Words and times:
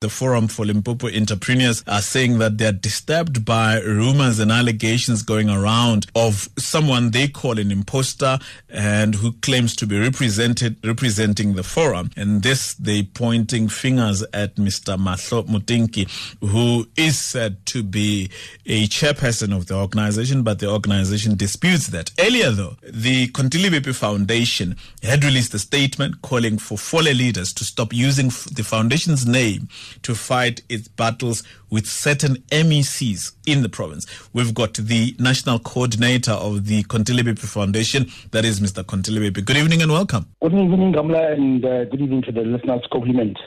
The 0.00 0.08
Forum 0.08 0.46
for 0.46 0.64
Limpopo 0.64 1.08
Entrepreneurs 1.08 1.82
are 1.88 2.00
saying 2.00 2.38
that 2.38 2.56
they're 2.56 2.70
disturbed 2.70 3.44
by 3.44 3.80
rumors 3.80 4.38
and 4.38 4.52
allegations 4.52 5.22
going 5.22 5.50
around 5.50 6.06
of 6.14 6.48
someone 6.56 7.10
they 7.10 7.26
call 7.26 7.58
an 7.58 7.72
imposter 7.72 8.38
and 8.68 9.16
who 9.16 9.32
claims 9.32 9.74
to 9.74 9.86
be 9.86 9.98
represented 9.98 10.76
representing 10.84 11.54
the 11.54 11.64
forum. 11.64 12.10
And 12.16 12.42
this 12.44 12.74
they 12.74 13.02
pointing 13.02 13.68
fingers 13.68 14.22
at 14.32 14.54
Mr. 14.54 14.96
Mahlo 14.96 15.44
Motinki, 15.48 16.08
who 16.40 16.86
is 16.96 17.18
said 17.18 17.66
to 17.66 17.82
be 17.82 18.30
a 18.66 18.86
chairperson 18.86 19.56
of 19.56 19.66
the 19.66 19.74
organization, 19.74 20.44
but 20.44 20.60
the 20.60 20.70
organization 20.70 21.36
disputes 21.36 21.88
that. 21.88 22.12
Earlier 22.20 22.52
though, 22.52 22.76
the 22.88 23.28
Conty 23.28 23.58
Lebepe 23.58 23.94
Foundation 23.96 24.76
had 25.02 25.24
released 25.24 25.54
a 25.54 25.58
statement 25.58 26.22
calling 26.22 26.58
for 26.58 26.78
Fole 26.78 27.02
leaders 27.02 27.52
to 27.54 27.64
stop 27.64 27.92
using 27.92 28.28
the 28.28 28.62
foundation's 28.64 29.26
name 29.26 29.68
to 30.02 30.14
fight 30.14 30.62
its 30.68 30.88
battles 30.88 31.42
with 31.70 31.86
certain 31.86 32.36
MECs 32.50 33.32
in 33.46 33.62
the 33.62 33.68
province. 33.68 34.06
We've 34.32 34.54
got 34.54 34.74
the 34.74 35.14
national 35.18 35.58
coordinator 35.58 36.32
of 36.32 36.66
the 36.66 36.82
Conty 36.84 37.12
Lebepe 37.12 37.40
Foundation, 37.40 38.10
that 38.30 38.44
is 38.44 38.60
Mr. 38.60 38.86
Conty 38.86 39.12
Lebepe. 39.12 39.44
Good 39.44 39.56
evening 39.56 39.82
and 39.82 39.92
welcome. 39.92 40.26
Good 40.40 40.54
evening, 40.54 40.92
Nghamula, 40.92 41.32
and 41.32 41.64
uh, 41.64 41.84
good 41.84 42.00
evening 42.00 42.22
to 42.22 42.32
the 42.32 42.40
listeners. 42.42 42.82
Compliment. 42.90 43.38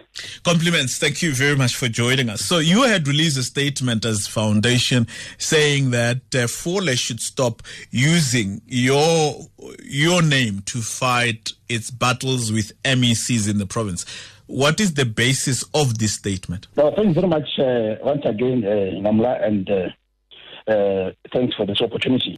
Compliments. 0.43 0.97
Thank 0.97 1.21
you 1.21 1.33
very 1.33 1.55
much 1.55 1.75
for 1.75 1.87
joining 1.87 2.29
us. 2.29 2.41
So 2.41 2.59
you 2.59 2.83
had 2.83 3.07
released 3.07 3.37
a 3.37 3.43
statement 3.43 4.05
as 4.05 4.27
foundation 4.27 5.07
saying 5.37 5.91
that 5.91 6.35
uh, 6.35 6.47
Fole 6.47 6.93
should 6.95 7.19
stop 7.19 7.63
using 7.89 8.61
your 8.67 9.47
your 9.83 10.21
name 10.21 10.61
to 10.65 10.81
fight 10.81 11.51
its 11.69 11.91
battles 11.91 12.51
with 12.51 12.71
MECs 12.83 13.49
in 13.49 13.57
the 13.57 13.65
province. 13.65 14.05
What 14.51 14.81
is 14.81 14.95
the 14.95 15.05
basis 15.05 15.63
of 15.73 15.97
this 15.97 16.15
statement? 16.15 16.67
Well, 16.75 16.93
thanks 16.93 17.15
very 17.15 17.29
much 17.29 17.57
uh, 17.57 17.95
once 18.03 18.23
again, 18.25 18.65
uh, 18.65 18.99
Nghamula, 18.99 19.47
and 19.47 19.69
uh, 19.69 20.69
uh, 20.69 21.11
thanks 21.31 21.55
for 21.55 21.65
this 21.65 21.79
opportunity. 21.79 22.37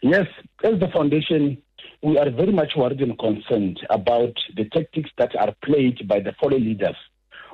Yes, 0.00 0.28
as 0.62 0.78
the 0.78 0.86
foundation, 0.94 1.60
we 2.02 2.18
are 2.18 2.30
very 2.30 2.52
much 2.52 2.74
worried 2.76 3.00
and 3.00 3.18
concerned 3.18 3.80
about 3.90 4.32
the 4.56 4.66
tactics 4.66 5.10
that 5.18 5.34
are 5.34 5.52
played 5.64 6.06
by 6.06 6.20
the 6.20 6.32
foreign 6.40 6.62
leaders 6.62 6.94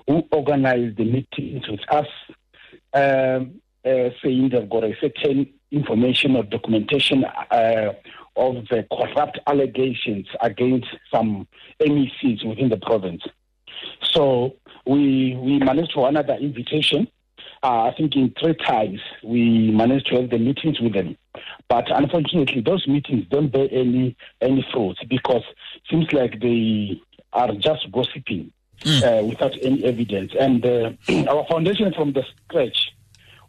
who 0.07 0.29
organize 0.31 0.95
the 0.99 1.05
meetings 1.05 1.67
with 1.67 1.81
us, 1.89 2.07
um, 2.93 3.63
uh, 3.83 4.11
saying 4.23 4.51
they've 4.51 4.69
got 4.69 4.85
a 4.85 4.95
certain 5.01 5.51
information 5.71 6.37
or 6.37 6.43
documentation 6.43 7.25
uh, 7.25 7.95
of 8.37 8.57
the 8.69 8.87
corrupt 8.93 9.39
allegations 9.47 10.27
against 10.43 10.89
some 11.11 11.49
MECs 11.81 12.47
within 12.47 12.69
the 12.69 12.77
province. 12.77 13.23
So 14.17 14.57
we 14.87 15.37
we 15.37 15.59
managed 15.59 15.93
to 15.93 16.01
honor 16.05 16.23
the 16.23 16.39
invitation. 16.39 17.07
Uh, 17.63 17.83
I 17.83 17.95
think 17.97 18.17
in 18.17 18.35
three 18.41 18.55
times 18.55 19.01
we 19.23 19.71
managed 19.71 20.07
to 20.07 20.21
have 20.21 20.31
the 20.31 20.39
meetings 20.39 20.81
with 20.81 20.95
them. 20.95 21.19
But 21.69 21.85
unfortunately, 21.91 22.63
those 22.63 22.87
meetings 22.89 23.27
don't 23.29 23.53
bear 23.53 23.69
any 23.71 24.17
any 24.41 24.67
fruit 24.73 24.97
because 25.09 25.43
it 25.75 25.83
seems 25.91 26.11
like 26.15 26.41
they 26.41 27.01
are 27.35 27.53
just 27.57 27.93
gossiping 27.93 28.53
mm. 28.81 29.03
uh, 29.03 29.27
without 29.27 29.53
any 29.63 29.85
evidence. 29.85 30.33
And 30.41 30.65
uh, 30.65 30.93
our 31.29 31.47
foundation, 31.47 31.93
from 31.93 32.15
the 32.15 32.25
scratch, 32.47 32.93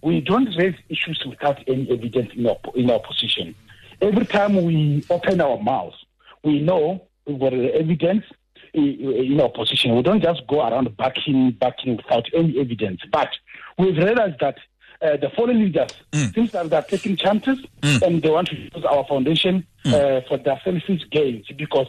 we 0.01 0.19
don't 0.19 0.53
raise 0.57 0.75
issues 0.89 1.23
without 1.25 1.59
any 1.67 1.89
evidence 1.89 2.33
in 2.35 2.45
our 2.45 2.57
in 2.75 2.91
our 2.91 2.99
position. 2.99 3.55
Every 4.01 4.25
time 4.25 4.65
we 4.65 5.05
open 5.09 5.39
our 5.39 5.61
mouths, 5.61 5.95
we 6.43 6.59
know 6.59 7.07
we've 7.25 7.39
got 7.39 7.51
the 7.51 7.73
evidence 7.73 8.25
in 8.77 9.41
our 9.41 9.49
position. 9.49 9.95
We 9.95 10.03
don't 10.03 10.21
just 10.21 10.45
go 10.47 10.61
around 10.67 10.95
backing, 10.97 11.51
backing 11.51 11.97
without 11.97 12.27
any 12.33 12.59
evidence. 12.59 13.01
But 13.11 13.29
we've 13.77 13.97
realized 13.97 14.39
that 14.39 14.57
uh, 15.01 15.17
the 15.17 15.29
foreign 15.35 15.59
leaders 15.59 15.91
mm. 16.11 16.33
seems 16.33 16.51
that 16.51 16.69
they're 16.69 16.81
taking 16.81 17.15
chances 17.15 17.59
mm. 17.81 18.01
and 18.01 18.21
they 18.21 18.29
want 18.29 18.47
to 18.49 18.55
use 18.55 18.85
our 18.89 19.05
foundation 19.07 19.65
mm. 19.85 19.93
uh, 19.93 20.21
for 20.27 20.37
their 20.37 20.59
selfish 20.63 21.01
gains 21.11 21.45
because 21.57 21.87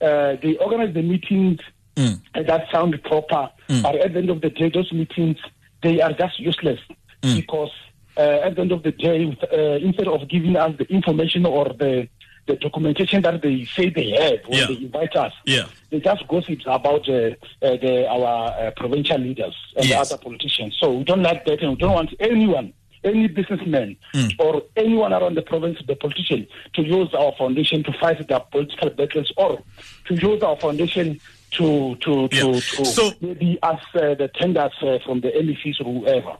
uh, 0.00 0.36
they 0.42 0.56
organize 0.60 0.94
the 0.94 1.02
meetings 1.02 1.60
mm. 1.96 2.20
that 2.34 2.66
sound 2.72 3.00
proper, 3.04 3.48
mm. 3.68 3.82
but 3.82 3.94
at 3.96 4.12
the 4.12 4.18
end 4.18 4.30
of 4.30 4.40
the 4.40 4.50
day, 4.50 4.70
those 4.70 4.92
meetings 4.92 5.36
they 5.82 6.00
are 6.00 6.12
just 6.12 6.40
useless 6.40 6.80
mm. 7.22 7.36
because 7.36 7.70
uh, 8.16 8.40
at 8.42 8.56
the 8.56 8.62
end 8.62 8.72
of 8.72 8.82
the 8.82 8.90
day, 8.90 9.36
uh, 9.52 9.56
instead 9.84 10.08
of 10.08 10.28
giving 10.28 10.56
us 10.56 10.76
the 10.78 10.84
information 10.92 11.46
or 11.46 11.66
the 11.66 12.08
the 12.48 12.56
documentation 12.56 13.22
that 13.22 13.40
they 13.42 13.64
say 13.76 13.90
they 13.90 14.10
have 14.10 14.40
when 14.48 14.58
Yeah. 14.58 14.66
they 14.66 14.74
invite 14.86 15.14
us. 15.14 15.32
Yeah. 15.46 15.66
They 15.90 16.00
just 16.00 16.26
gossip 16.26 16.58
about 16.66 17.08
uh, 17.08 17.12
uh, 17.12 17.76
the, 17.84 18.08
our 18.08 18.50
uh, 18.66 18.70
provincial 18.76 19.18
leaders 19.18 19.54
and 19.76 19.86
Yes. 19.86 20.10
other 20.10 20.20
politicians. 20.20 20.76
So 20.80 20.92
we 20.98 21.04
don't 21.04 21.22
like 21.22 21.44
that 21.44 21.60
and 21.62 21.70
we 21.70 21.76
don't 21.76 21.92
want 21.92 22.10
anyone, 22.18 22.72
any 23.04 23.28
businessman 23.28 23.96
Mm. 24.14 24.34
or 24.40 24.62
anyone 24.76 25.12
around 25.12 25.36
the 25.36 25.42
province, 25.42 25.78
the 25.86 25.94
politician, 25.94 26.46
to 26.74 26.82
use 26.82 27.12
our 27.14 27.32
foundation 27.38 27.84
to 27.84 27.92
fight 28.00 28.26
their 28.26 28.40
political 28.40 28.90
battles 28.90 29.30
or 29.36 29.62
to 30.06 30.14
use 30.14 30.42
our 30.42 30.56
foundation 30.56 31.20
to 31.52 31.94
to 32.04 32.28
to, 32.28 32.36
Yeah. 32.36 32.60
to 32.76 32.84
So- 32.84 33.12
maybe 33.20 33.58
ask 33.62 33.84
uh, 33.94 34.14
the 34.14 34.28
tenders 34.34 34.72
uh, 34.82 34.98
from 35.04 35.20
the 35.20 35.30
MECs 35.36 35.80
or 35.80 35.84
whoever. 36.00 36.36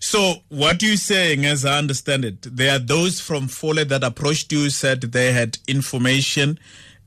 So, 0.00 0.34
what 0.48 0.82
you're 0.82 0.96
saying, 0.96 1.44
as 1.44 1.64
I 1.64 1.78
understand 1.78 2.24
it, 2.24 2.42
there 2.42 2.76
are 2.76 2.78
those 2.78 3.20
from 3.20 3.48
Fole 3.48 3.84
that 3.84 4.04
approached 4.04 4.52
you, 4.52 4.70
said 4.70 5.00
they 5.00 5.32
had 5.32 5.58
information 5.66 6.58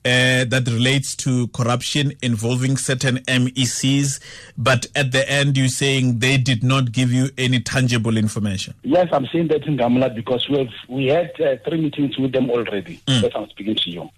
uh, 0.06 0.44
that 0.46 0.68
relates 0.68 1.16
to 1.16 1.48
corruption 1.50 2.14
involving 2.22 2.76
certain 2.78 3.18
MECs, 3.20 4.20
but 4.58 4.86
at 4.96 5.12
the 5.12 5.30
end, 5.30 5.58
you're 5.58 5.68
saying 5.70 6.20
they 6.20 6.38
did 6.38 6.64
not 6.64 6.92
give 6.92 7.12
you 7.12 7.30
any 7.38 7.60
tangible 7.60 8.18
information. 8.18 8.74
Yes, 8.84 9.08
I'm 9.12 9.26
saying 9.28 9.48
that 9.48 9.66
in 9.66 9.78
Nghamula 9.78 10.14
because 10.14 10.48
we 10.50 10.58
have 10.58 10.74
we 10.90 11.06
had 11.08 11.32
uh, 11.40 11.56
three 11.68 11.82
meetings 11.82 12.18
with 12.18 12.34
them 12.34 12.50
already. 12.50 13.00
Mm. 13.08 13.32
I'm 13.36 13.50
speaking 13.50 13.76
to 13.76 13.90
you. 13.90 14.10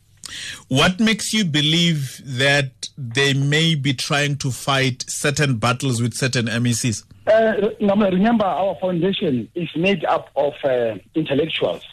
What 0.67 0.99
makes 0.99 1.33
you 1.33 1.45
believe 1.45 2.21
that 2.25 2.89
they 2.97 3.33
may 3.33 3.75
be 3.75 3.93
trying 3.93 4.37
to 4.37 4.51
fight 4.51 5.05
certain 5.07 5.57
battles 5.57 6.01
with 6.01 6.13
certain 6.13 6.47
MECs? 6.47 7.03
Uh, 7.27 7.69
remember, 7.79 8.45
our 8.45 8.75
foundation 8.79 9.49
is 9.55 9.69
made 9.75 10.05
up 10.05 10.29
of 10.35 10.53
uh, 10.63 10.95
intellectuals, 11.15 11.83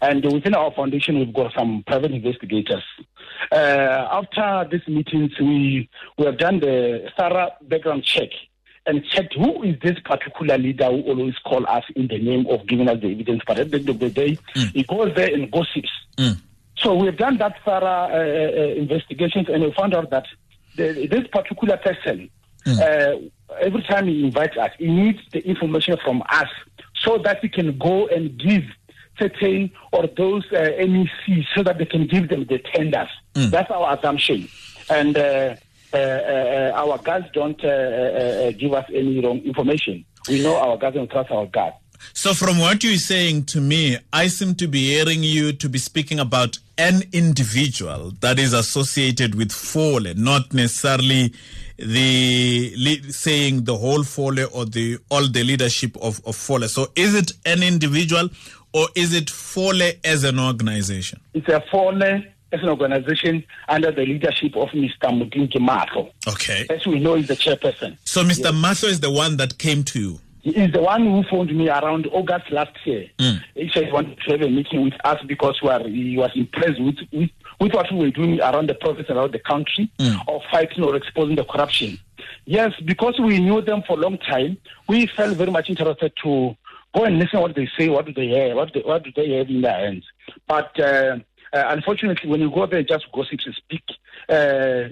and 0.00 0.24
within 0.32 0.54
our 0.54 0.72
foundation, 0.72 1.18
we've 1.18 1.34
got 1.34 1.52
some 1.56 1.84
private 1.86 2.12
investigators. 2.12 2.84
Uh, 3.52 4.08
after 4.10 4.68
these 4.70 4.86
meetings, 4.88 5.32
we 5.40 5.88
we 6.16 6.24
have 6.24 6.38
done 6.38 6.60
the 6.60 7.10
thorough 7.18 7.50
background 7.62 8.04
check 8.04 8.28
and 8.88 9.04
checked 9.04 9.34
who 9.34 9.62
is 9.62 9.76
this 9.82 9.98
particular 10.04 10.56
leader 10.56 10.86
who 10.86 11.02
always 11.02 11.34
call 11.44 11.64
us 11.68 11.84
in 11.94 12.08
the 12.08 12.18
name 12.18 12.46
of 12.48 12.66
giving 12.66 12.88
us 12.88 13.00
the 13.00 13.12
evidence. 13.12 13.42
But 13.46 13.58
at 13.58 13.70
the 13.70 13.78
end 13.78 13.88
of 13.90 13.98
the 13.98 14.08
day, 14.08 14.38
he 14.72 14.82
goes 14.82 15.14
there 15.14 15.32
and 15.32 15.50
gossips. 15.50 15.90
Mm. 16.16 16.40
So 16.82 16.94
we've 16.94 17.16
done 17.16 17.38
that 17.38 17.54
thorough 17.64 17.86
uh, 17.86 18.08
uh, 18.16 18.74
investigations, 18.76 19.48
and 19.48 19.62
we 19.64 19.72
found 19.72 19.94
out 19.94 20.10
that 20.10 20.26
the, 20.76 21.06
this 21.10 21.26
particular 21.32 21.76
person, 21.76 22.30
uh, 22.66 23.16
every 23.60 23.82
time 23.82 24.06
he 24.06 24.24
invites 24.24 24.56
us, 24.56 24.70
he 24.78 24.86
needs 24.86 25.18
the 25.32 25.40
information 25.48 25.96
from 26.04 26.22
us 26.30 26.48
so 27.02 27.18
that 27.18 27.40
he 27.40 27.48
can 27.48 27.76
go 27.78 28.06
and 28.08 28.38
give 28.38 28.62
certain 29.18 29.70
or 29.92 30.06
those 30.16 30.44
uh, 30.52 30.70
MECs 30.78 31.46
so 31.54 31.62
that 31.64 31.78
they 31.78 31.84
can 31.86 32.06
give 32.06 32.28
them 32.28 32.44
the 32.48 32.58
tenders. 32.58 33.08
That's 33.34 33.70
our 33.70 33.96
assumption, 33.96 34.48
and 34.90 35.16
uh, 35.16 35.56
uh, 35.92 35.96
uh, 35.96 36.72
our 36.76 36.98
guys 36.98 37.24
don't 37.32 37.62
uh, 37.64 37.68
uh, 37.68 37.70
uh, 37.70 38.50
give 38.52 38.72
us 38.74 38.84
any 38.94 39.20
wrong 39.24 39.38
information. 39.40 40.04
We 40.28 40.42
know 40.42 40.56
our 40.56 40.76
guys 40.76 40.94
and 40.96 41.08
trust 41.10 41.30
our 41.30 41.46
guys. 41.46 41.72
So, 42.12 42.34
from 42.34 42.58
what 42.58 42.84
you're 42.84 42.96
saying 42.96 43.44
to 43.46 43.60
me, 43.60 43.98
I 44.12 44.28
seem 44.28 44.54
to 44.56 44.68
be 44.68 44.90
hearing 44.90 45.22
you 45.22 45.52
to 45.52 45.68
be 45.68 45.78
speaking 45.78 46.18
about 46.18 46.58
an 46.76 47.02
individual 47.12 48.12
that 48.20 48.38
is 48.38 48.52
associated 48.52 49.34
with 49.34 49.52
Fole, 49.52 50.14
not 50.14 50.54
necessarily 50.54 51.32
the 51.76 53.02
saying 53.10 53.64
the 53.64 53.76
whole 53.76 54.02
Fole 54.02 54.40
or 54.52 54.64
the 54.64 54.98
all 55.10 55.28
the 55.28 55.44
leadership 55.44 55.96
of, 56.02 56.20
of 56.26 56.36
Fole. 56.36 56.66
So, 56.68 56.90
is 56.96 57.14
it 57.14 57.32
an 57.44 57.62
individual 57.62 58.28
or 58.72 58.88
is 58.94 59.14
it 59.14 59.30
Fole 59.30 59.92
as 60.04 60.24
an 60.24 60.38
organization? 60.38 61.20
It's 61.34 61.48
a 61.48 61.62
Fole 61.70 62.02
as 62.02 62.62
an 62.62 62.68
organization 62.68 63.44
under 63.68 63.90
the 63.90 64.06
leadership 64.06 64.56
of 64.56 64.68
Mr. 64.70 65.10
Motinki 65.10 65.58
Mahlo. 65.58 66.10
Okay. 66.26 66.66
As 66.70 66.86
we 66.86 66.98
know, 66.98 67.14
is 67.14 67.28
the 67.28 67.34
chairperson. 67.34 67.96
So, 68.04 68.22
Mr. 68.24 68.52
Mahlo 68.52 68.88
is 68.88 69.00
the 69.00 69.10
one 69.10 69.36
that 69.36 69.58
came 69.58 69.84
to 69.84 70.00
you. 70.00 70.20
He 70.54 70.62
is 70.64 70.72
the 70.72 70.80
one 70.82 71.04
who 71.04 71.22
phoned 71.30 71.54
me 71.56 71.68
around 71.68 72.06
August 72.12 72.50
last 72.50 72.74
year. 72.84 73.06
Mm. 73.18 73.42
He 73.54 73.70
said 73.72 73.86
he 73.86 73.92
wanted 73.92 74.18
to 74.20 74.30
have 74.32 74.42
a 74.42 74.48
meeting 74.48 74.82
with 74.82 74.94
us 75.04 75.20
because 75.26 75.60
we 75.62 75.68
are, 75.68 75.82
he 75.86 76.16
was 76.16 76.30
impressed 76.34 76.80
with, 76.80 76.96
with, 77.12 77.30
with 77.60 77.74
what 77.74 77.92
we 77.92 77.98
were 77.98 78.10
doing 78.10 78.40
around 78.40 78.68
the 78.68 78.74
province, 78.74 79.08
around 79.10 79.32
the 79.32 79.38
country, 79.40 79.90
Mm. 79.98 80.16
of 80.28 80.42
fighting 80.50 80.84
or 80.84 80.94
exposing 80.96 81.36
the 81.36 81.44
corruption. 81.44 81.98
Yes, 82.46 82.72
because 82.84 83.18
we 83.20 83.40
knew 83.40 83.60
them 83.60 83.82
for 83.86 83.98
a 83.98 84.00
long 84.00 84.18
time, 84.18 84.56
we 84.88 85.06
felt 85.06 85.36
very 85.36 85.50
much 85.50 85.68
interested 85.68 86.12
to 86.22 86.56
go 86.94 87.04
and 87.04 87.18
listen 87.18 87.40
what 87.40 87.54
they 87.54 87.68
say, 87.78 87.88
what 87.90 88.06
do 88.06 88.12
they 88.12 88.28
have, 88.28 88.56
what, 88.56 88.72
they, 88.72 88.80
what 88.80 89.02
do 89.04 89.12
they 89.14 89.30
have 89.32 89.48
in 89.50 89.60
their 89.60 89.78
hands. 89.78 90.04
But 90.46 90.78
uh, 90.80 91.18
uh, 91.52 91.64
unfortunately, 91.68 92.28
when 92.28 92.40
you 92.40 92.50
go 92.50 92.66
there, 92.66 92.82
just 92.82 93.10
gossip 93.12 93.40
and 93.46 93.54
speak 93.54 93.82
uh, 94.28 94.88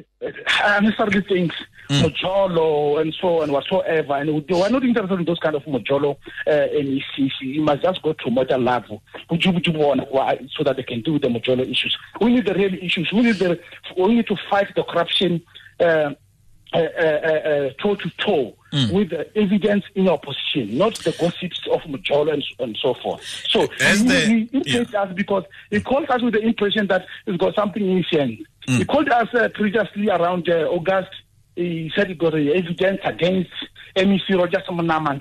unnecessarily 0.65 1.23
things, 1.23 1.53
mm. 1.91 2.03
mojolo 2.03 3.01
and 3.01 3.15
so 3.21 3.43
and 3.43 3.53
whatsoever. 3.53 4.15
And 4.15 4.47
we're 4.49 4.69
not 4.69 4.85
interested 4.85 5.19
in 5.19 5.25
those 5.25 5.39
kind 5.39 5.57
of 5.57 5.63
mojolo 5.65 6.17
uh, 6.47 6.51
MECs. 6.51 7.33
You 7.41 7.63
must 7.63 7.83
just 7.83 8.03
go 8.03 8.13
to 8.13 8.31
model 8.31 8.61
level 8.61 9.03
so 9.31 10.65
that 10.65 10.77
they 10.77 10.83
can 10.83 11.03
deal 11.03 11.15
with 11.15 11.23
the 11.23 11.29
mojolo 11.29 11.69
issues. 11.69 11.97
We 12.21 12.35
need 12.35 12.47
the 12.47 12.55
real 12.55 12.75
issues. 12.75 13.13
We 13.13 13.23
need 13.23 13.37
the 13.37 13.61
we 13.97 14.15
need 14.15 14.27
to 14.29 14.37
fight 14.51 14.75
the 14.75 14.85
corruption. 14.85 15.43
Uh, 15.79 15.85
uh, 15.85 15.85
uh, 15.85 16.13
uh, 16.13 16.15
toe 16.73 17.95
to 17.95 18.11
toe 18.19 18.57
mm. 18.73 18.93
with 18.93 19.11
the 19.11 19.37
evidence 19.37 19.85
in 19.95 20.09
opposition, 20.09 20.77
not 20.77 20.95
the 20.97 21.13
gossips 21.13 21.61
of 21.71 21.81
Mojolo 21.83 22.35
and, 22.35 22.45
and 22.59 22.77
so 22.81 22.95
forth. 22.95 23.23
So 23.49 23.69
As 23.81 24.01
he, 24.01 24.09
the, 24.09 24.21
he 24.21 24.51
irritates 24.53 24.93
yeah. 24.93 25.03
us 25.03 25.13
because 25.15 25.45
he 25.71 25.81
calls 25.81 26.09
us 26.09 26.23
with 26.23 26.35
the 26.35 26.41
impression 26.41 26.87
that 26.89 27.07
he's 27.25 27.37
got 27.37 27.55
something 27.55 27.83
in 27.83 27.99
his 27.99 28.11
hand. 28.11 28.39
Mm. 28.69 28.79
He 28.79 28.85
called 28.85 29.09
us 29.09 29.29
uh, 29.35 29.49
previously 29.55 30.09
around 30.09 30.49
uh, 30.49 30.69
August. 30.69 31.11
He 31.55 31.91
said 31.95 32.09
he 32.09 32.15
got 32.15 32.35
evidence 32.35 33.01
against 33.05 33.51
MEC 33.97 34.37
Roger 34.37 34.63
Samanama, 34.69 35.19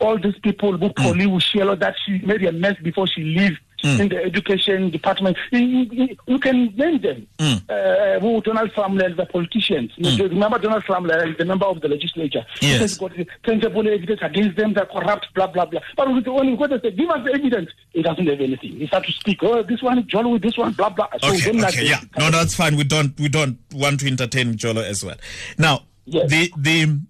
all 0.00 0.18
these 0.18 0.38
people 0.42 0.72
who 0.78 0.88
mm. 0.88 1.80
that 1.80 1.94
she 2.04 2.18
made 2.18 2.44
a 2.44 2.52
mess 2.52 2.76
before 2.82 3.06
she 3.06 3.22
left 3.22 3.60
mm. 3.82 4.00
in 4.00 4.08
the 4.08 4.22
education 4.22 4.90
department. 4.90 5.36
You, 5.50 6.38
can 6.38 6.74
name 6.76 7.00
them. 7.00 7.26
Mm. 7.38 7.62
Uh, 7.68 8.20
who 8.20 8.40
Donald 8.42 8.70
Slamler, 8.72 9.16
the 9.16 9.26
politicians. 9.26 9.92
Mm. 9.98 10.30
Remember 10.30 10.58
Donald 10.58 10.84
Slamler, 10.84 11.36
the 11.36 11.44
member 11.44 11.66
of 11.66 11.80
the 11.80 11.88
legislature. 11.88 12.44
Yes. 12.60 12.80
He's 12.80 12.98
got 12.98 13.12
tangible 13.44 13.86
evidence 13.86 14.20
against 14.22 14.56
them, 14.56 14.74
they're 14.74 14.86
corrupt, 14.86 15.26
blah, 15.34 15.46
blah, 15.46 15.64
blah. 15.66 15.80
But 15.96 16.08
when 16.08 16.48
you 16.48 16.56
go 16.56 16.66
to 16.66 16.80
say, 16.80 16.90
give 16.90 17.10
us 17.10 17.24
the 17.24 17.32
evidence, 17.34 17.70
he 17.90 18.02
doesn't 18.02 18.26
have 18.26 18.40
anything. 18.40 18.76
He 18.76 18.86
starts 18.86 19.06
to 19.06 19.12
speak, 19.12 19.38
oh, 19.42 19.62
this 19.62 19.82
one 19.82 20.06
Jolo 20.06 20.30
with 20.30 20.42
this 20.42 20.56
one, 20.56 20.72
blah, 20.72 20.90
blah. 20.90 21.08
So 21.20 21.28
okay, 21.32 21.64
okay, 21.64 21.86
yeah. 21.86 22.00
No, 22.18 22.30
that's 22.30 22.54
fine. 22.54 22.76
We 22.76 22.84
don't, 22.84 23.18
we 23.18 23.28
don't 23.28 23.58
want 23.72 24.00
to 24.00 24.06
entertain 24.06 24.56
Jolo 24.56 24.82
as 24.82 25.04
well. 25.04 25.16
Now, 25.58 25.84
yes. 26.04 26.30
the, 26.30 26.52
the, 26.56 27.00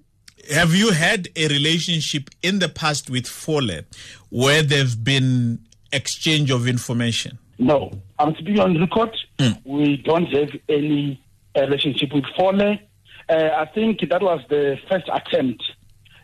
have 0.54 0.74
you 0.74 0.92
had 0.92 1.28
a 1.36 1.48
relationship 1.48 2.30
in 2.42 2.58
the 2.58 2.68
past 2.68 3.10
with 3.10 3.26
Fole 3.26 3.80
where 4.30 4.62
there've 4.62 5.02
been 5.02 5.65
exchange 5.96 6.50
of 6.50 6.68
information? 6.68 7.38
No. 7.58 7.90
I'm 8.18 8.34
speaking 8.34 8.60
on 8.60 8.78
record. 8.78 9.16
Mm. 9.38 9.60
We 9.64 9.96
don't 9.98 10.26
have 10.26 10.50
any 10.68 11.20
uh, 11.56 11.62
relationship 11.62 12.12
with 12.12 12.24
Fole. 12.36 12.60
Uh, 12.62 12.78
I 13.28 13.64
think 13.74 14.08
that 14.08 14.22
was 14.22 14.40
the 14.48 14.78
first 14.88 15.08
attempt 15.12 15.62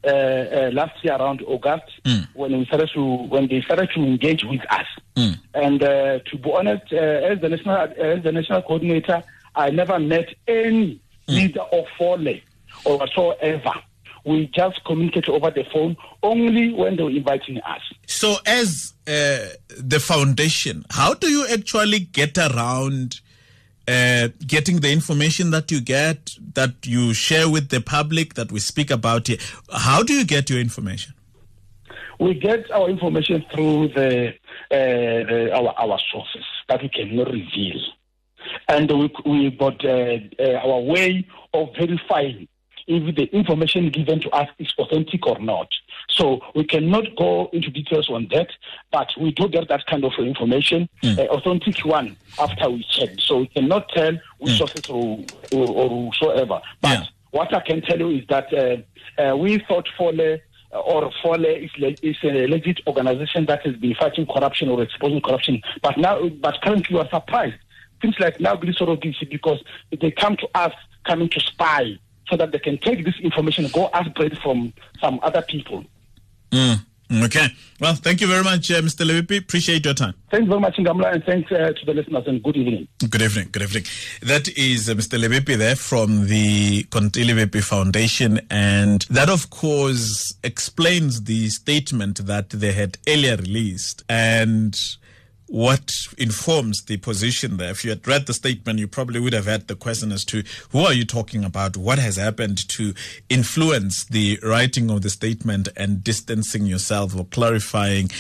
uh, 0.05 0.09
uh 0.11 0.71
last 0.73 0.97
year 1.05 1.15
around 1.15 1.43
August 1.47 1.85
mm. 2.05 2.27
when 2.35 2.59
we 2.59 2.65
started 2.67 2.91
to 2.93 3.05
when 3.35 3.49
they 3.49 3.61
started 3.63 3.89
to 3.95 4.01
engage 4.01 4.45
with 4.45 4.61
us. 4.71 4.87
Mm. 5.17 5.39
And 5.55 5.83
uh, 5.83 6.19
to 6.19 6.39
be 6.39 6.53
honest, 6.53 6.93
uh, 6.93 7.31
as 7.31 7.41
the 7.41 7.49
national 7.49 7.77
as 7.77 8.23
the 8.23 8.33
national 8.33 8.63
coordinator, 8.63 9.23
I 9.55 9.71
never 9.71 9.99
met 9.99 10.29
any 10.49 11.01
hmm. 11.29 11.35
leader 11.35 11.61
of 11.61 11.85
Fole 11.99 12.35
or 12.85 12.99
whatsoever 12.99 13.75
we 14.25 14.51
just 14.55 14.83
communicate 14.85 15.29
over 15.29 15.51
the 15.51 15.65
phone 15.73 15.97
only 16.23 16.73
when 16.73 16.97
they're 16.97 17.11
inviting 17.11 17.59
us. 17.59 17.81
So, 18.07 18.37
as 18.47 18.95
uh, 19.07 19.49
the 19.79 20.01
foundation, 20.01 20.85
how 20.91 21.15
do 21.15 21.29
you 21.29 21.47
actually 21.49 22.01
get 22.01 22.39
around 22.39 23.21
uh, 23.89 24.29
getting 24.47 24.81
the 24.81 24.93
information 24.93 25.51
that 25.51 25.71
you 25.71 25.81
get, 25.81 26.37
that 26.55 26.87
you 26.87 27.15
share 27.15 27.49
with 27.49 27.71
the 27.71 27.81
public, 27.81 28.35
that 28.35 28.53
we 28.53 28.61
speak 28.61 28.91
about 28.91 29.27
here? 29.27 29.39
How 29.73 30.03
do 30.03 30.13
you 30.13 30.25
get 30.25 30.49
your 30.49 30.61
information? 30.61 31.15
We 32.21 32.35
get 32.35 32.71
our 32.71 32.89
information 32.89 33.45
through 33.53 33.89
the, 33.89 34.29
uh, 34.29 34.35
the 34.71 35.51
our 35.53 35.75
our 35.77 35.99
sources 36.13 36.45
that 36.69 36.81
we 36.81 36.89
cannot 36.89 37.33
reveal, 37.33 37.81
and 38.69 38.89
we 38.89 39.13
we 39.27 39.51
got 39.51 39.85
uh, 39.85 40.19
uh, 40.39 40.53
our 40.63 40.81
way 40.83 41.27
of 41.53 41.71
verifying 41.77 42.47
if 42.87 43.15
the 43.15 43.25
information 43.35 43.91
given 43.91 44.21
to 44.21 44.31
us 44.31 44.49
is 44.59 44.73
authentic 44.79 45.27
or 45.27 45.39
not. 45.39 45.69
So 46.11 46.41
we 46.55 46.65
cannot 46.65 47.05
go 47.17 47.49
into 47.53 47.71
details 47.71 48.09
on 48.11 48.29
that, 48.33 48.49
but 48.91 49.09
we 49.19 49.33
do 49.33 49.49
get 49.49 49.69
that 49.69 49.87
kind 49.87 50.05
of 50.05 50.13
information, 50.19 50.89
mm. 51.03 51.19
uh, 51.19 51.23
authentic 51.33 51.85
one, 51.85 52.17
after 52.39 52.71
we 52.71 52.85
check. 52.91 53.11
So 53.19 53.39
we 53.39 53.47
cannot 53.49 53.89
tell 53.91 54.13
which 54.39 54.55
mm. 54.55 54.59
sources 54.59 54.91
or, 54.91 55.25
or, 55.53 55.69
or 55.69 56.07
whatsoever. 56.07 56.61
But 56.81 56.99
yeah. 56.99 57.05
what 57.31 57.55
I 57.55 57.61
can 57.61 57.83
tell 57.83 57.99
you 57.99 58.11
is 58.11 58.27
that 58.29 58.53
uh, 58.53 59.23
uh, 59.23 59.37
we 59.37 59.59
thought 59.69 59.89
Fole 59.97 60.21
uh, 60.21 60.79
or 60.79 61.11
Fole 61.23 61.45
is, 61.45 61.71
is 62.03 62.17
a 62.25 62.47
legit 62.47 62.81
organization 62.87 63.47
that 63.47 63.65
has 63.65 63.77
been 63.77 63.95
fighting 63.95 64.27
corruption 64.27 64.69
or 64.69 64.83
exposing 64.83 65.21
corruption. 65.21 65.63
But 65.83 65.99
now, 65.99 66.29
but 66.29 66.61
currently 66.63 66.95
we 66.95 67.01
are 67.01 67.09
surprised. 67.11 67.57
Things 68.01 68.17
like 68.19 68.41
now 68.41 68.57
Grisorogisi 68.57 69.31
because 69.31 69.63
they 70.01 70.11
come 70.11 70.37
to 70.37 70.49
us 70.55 70.73
coming 71.05 71.29
to 71.29 71.41
spy 71.41 71.99
so 72.33 72.39
that 72.39 72.51
they 72.51 72.59
can 72.59 72.79
take 72.79 73.05
this 73.05 73.15
information 73.21 73.67
and 73.67 73.75
go 73.75 73.91
ask 73.93 74.13
bread 74.15 74.37
from 74.43 74.73
some 74.99 75.21
other 75.23 75.43
people. 75.43 75.85
Mm. 76.51 76.81
Okay. 77.25 77.49
Well, 77.79 77.95
thank 77.95 78.23
you 78.23 78.27
very 78.27 78.43
much, 78.43 78.71
uh, 78.71 78.81
Mr. 78.81 79.05
Lebepe. 79.05 79.41
Appreciate 79.41 79.85
your 79.85 79.93
time. 79.93 80.15
Thanks 80.31 80.49
very 80.49 80.61
much, 80.61 80.77
Nghamula, 80.77 81.13
and 81.13 81.25
thanks 81.25 81.53
uh, 81.53 81.73
to 81.79 81.85
the 81.85 81.93
listeners, 81.93 82.25
and 82.27 82.43
good 82.43 82.57
evening. 82.57 82.89
Good 82.99 83.21
evening. 83.21 83.49
Good 83.53 83.63
evening. 83.63 83.85
That 84.23 84.49
is 84.57 84.89
uh, 84.89 84.95
Mr. 84.95 85.19
Lebepe 85.19 85.59
there 85.59 85.77
from 85.77 86.29
the 86.29 86.85
Conty 86.85 87.27
Lebepe 87.27 87.63
Foundation, 87.63 88.41
and 88.49 89.03
that, 89.11 89.29
of 89.29 89.51
course, 89.51 90.35
explains 90.43 91.25
the 91.25 91.51
statement 91.51 92.25
that 92.27 92.49
they 92.49 92.73
had 92.73 92.97
earlier 93.07 93.37
released. 93.37 94.05
And 94.09 94.75
what 95.53 96.09
informs 96.17 96.85
the 96.85 96.97
position 96.97 97.59
there. 97.59 97.73
If 97.73 97.85
you 97.85 97.91
had 97.91 98.09
read 98.09 98.25
the 98.25 98.33
statement, 98.33 98.79
you 98.79 98.89
probably 98.89 99.21
would 99.21 99.35
have 99.35 99.45
had 99.45 99.69
the 99.69 99.77
question 99.77 100.11
as 100.11 100.25
to 100.25 100.45
who 100.71 100.79
are 100.79 100.95
you 100.95 101.05
talking 101.05 101.45
about? 101.45 101.77
What 101.77 101.99
has 101.99 102.17
happened 102.17 102.67
to 102.71 102.95
influence 103.29 104.05
the 104.05 104.41
writing 104.43 104.91
of 104.91 105.03
the 105.03 105.11
statement 105.11 105.69
and 105.77 106.03
distancing 106.03 106.65
yourself 106.65 107.15
or 107.15 107.27
clarifying 107.27 108.11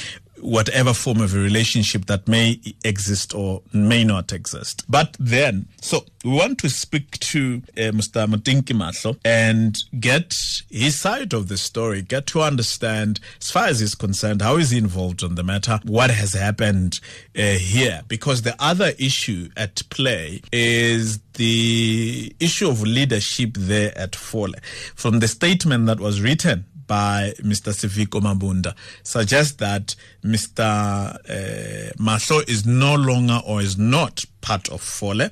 whatever 0.42 0.92
form 0.92 1.20
of 1.20 1.34
a 1.34 1.38
relationship 1.38 2.06
that 2.06 2.26
may 2.28 2.60
exist 2.84 3.34
or 3.34 3.62
may 3.72 4.04
not 4.04 4.32
exist. 4.32 4.84
But 4.88 5.16
then, 5.18 5.66
so 5.80 6.04
we 6.24 6.32
want 6.32 6.58
to 6.58 6.68
speak 6.68 7.18
to 7.20 7.62
uh, 7.76 7.92
Mr. 7.92 8.26
Motinki 8.26 8.74
Mahlo 8.74 9.16
and 9.24 9.78
get 9.98 10.36
his 10.70 10.98
side 10.98 11.32
of 11.32 11.48
the 11.48 11.56
story, 11.56 12.02
get 12.02 12.26
to 12.28 12.42
understand, 12.42 13.20
as 13.40 13.50
far 13.50 13.66
as 13.66 13.80
he's 13.80 13.94
concerned, 13.94 14.42
how 14.42 14.56
is 14.56 14.70
he 14.70 14.78
involved 14.78 15.22
on 15.22 15.36
the 15.36 15.42
matter, 15.42 15.80
what 15.84 16.10
has 16.10 16.34
happened 16.34 17.00
uh, 17.36 17.42
here. 17.42 18.02
Because 18.08 18.42
the 18.42 18.56
other 18.58 18.92
issue 18.98 19.48
at 19.56 19.88
play 19.90 20.42
is 20.52 21.18
the 21.34 22.34
issue 22.40 22.68
of 22.68 22.82
leadership 22.82 23.50
there 23.54 23.96
at 23.96 24.14
Fole. 24.14 24.52
From 24.94 25.20
the 25.20 25.28
statement 25.28 25.86
that 25.86 26.00
was 26.00 26.20
written 26.20 26.66
by 26.92 27.32
Mr. 27.38 27.72
Siviko 27.72 28.20
Mabunda 28.20 28.74
suggests 29.02 29.54
that 29.54 29.96
Mr. 30.22 30.60
Uh, 30.60 31.90
Mahlo 31.96 32.46
is 32.46 32.66
no 32.66 32.96
longer 32.96 33.40
or 33.46 33.62
is 33.62 33.78
not 33.78 34.26
part 34.42 34.68
of 34.68 34.82
Fole, 34.82 35.30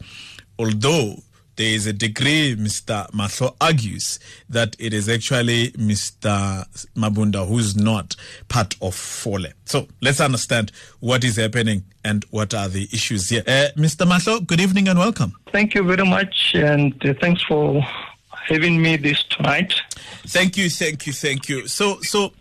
although 0.58 1.16
there 1.56 1.74
is 1.74 1.86
a 1.86 1.92
degree 1.92 2.56
Mr. 2.56 3.10
Mahlo 3.10 3.54
argues 3.60 4.18
that 4.48 4.74
it 4.78 4.94
is 4.94 5.06
actually 5.06 5.72
Mr. 5.72 6.64
Mabunda 6.96 7.46
who's 7.46 7.76
not 7.76 8.16
part 8.48 8.74
of 8.80 8.94
Fole. 8.94 9.48
So 9.66 9.86
let's 10.00 10.22
understand 10.22 10.72
what 11.00 11.24
is 11.24 11.36
happening 11.36 11.84
and 12.02 12.24
what 12.30 12.54
are 12.54 12.70
the 12.70 12.88
issues 12.90 13.28
here. 13.28 13.42
Uh, 13.46 13.68
Mr. 13.76 14.06
Mahlo, 14.06 14.46
good 14.46 14.62
evening 14.62 14.88
and 14.88 14.98
welcome. 14.98 15.34
Thank 15.52 15.74
you 15.74 15.82
very 15.82 16.06
much, 16.08 16.54
and 16.54 16.94
uh, 17.04 17.12
thanks 17.20 17.42
for 17.42 17.86
having 18.46 18.80
me 18.80 18.96
this 18.96 19.22
tonight. 19.24 19.74
Thank 20.26 20.56
you, 20.56 20.70
thank 20.70 21.06
you, 21.06 21.12
thank 21.12 21.48
you. 21.48 21.66
So, 21.68 22.00
so 22.02 22.32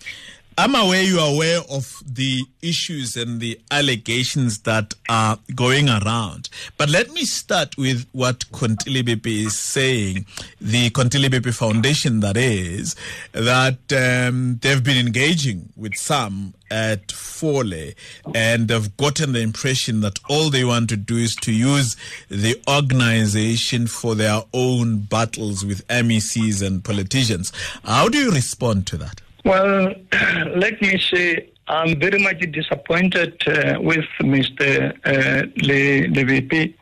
I'm 0.59 0.75
aware 0.75 1.01
you 1.01 1.19
are 1.21 1.33
aware 1.33 1.61
of 1.69 2.03
the 2.05 2.43
issues 2.61 3.15
and 3.15 3.39
the 3.39 3.57
allegations 3.71 4.59
that 4.63 4.93
are 5.07 5.39
going 5.55 5.87
around. 5.87 6.49
But 6.77 6.89
let 6.89 7.13
me 7.13 7.23
start 7.23 7.77
with 7.77 8.05
what 8.11 8.51
Conty 8.51 8.93
Lebepe 8.93 9.45
is 9.45 9.57
saying, 9.57 10.25
the 10.59 10.89
Conty 10.89 11.17
Lebepe 11.17 11.55
Foundation, 11.55 12.19
that 12.19 12.35
is, 12.35 12.97
that 13.31 13.77
um, 13.93 14.59
they've 14.61 14.83
been 14.83 14.97
engaging 14.97 15.69
with 15.77 15.95
some 15.95 16.53
at 16.69 17.09
Fole 17.09 17.93
and 18.35 18.67
they've 18.67 18.97
gotten 18.97 19.31
the 19.31 19.39
impression 19.39 20.01
that 20.01 20.19
all 20.27 20.49
they 20.49 20.65
want 20.65 20.89
to 20.89 20.97
do 20.97 21.15
is 21.15 21.35
to 21.37 21.53
use 21.53 21.95
the 22.27 22.61
organization 22.67 23.87
for 23.87 24.13
their 24.13 24.41
own 24.53 24.97
battles 24.97 25.63
with 25.63 25.87
MECs 25.87 26.61
and 26.61 26.83
politicians. 26.83 27.53
How 27.85 28.09
do 28.09 28.17
you 28.17 28.31
respond 28.31 28.85
to 28.87 28.97
that? 28.97 29.21
Well, 29.45 29.93
let 30.55 30.81
me 30.81 30.97
say 30.99 31.49
I'm 31.67 31.99
very 31.99 32.19
much 32.19 32.39
disappointed 32.51 33.41
uh, 33.47 33.79
with 33.79 34.05
Mr. 34.21 34.91
Uh, 35.05 35.47
Le, 35.61 36.07
Le 36.09 36.73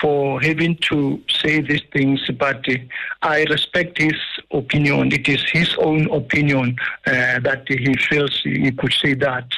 for 0.00 0.40
having 0.40 0.76
to 0.76 1.20
say 1.28 1.60
these 1.60 1.82
things, 1.92 2.20
but 2.38 2.66
uh, 2.68 2.74
I 3.22 3.42
respect 3.44 3.98
his 3.98 4.14
opinion. 4.52 5.12
It 5.12 5.28
is 5.28 5.42
his 5.50 5.74
own 5.78 6.10
opinion 6.10 6.76
uh, 7.06 7.40
that 7.40 7.64
he 7.68 7.94
feels 7.94 8.40
he 8.42 8.70
could 8.70 8.92
say 8.92 9.14
that. 9.14 9.48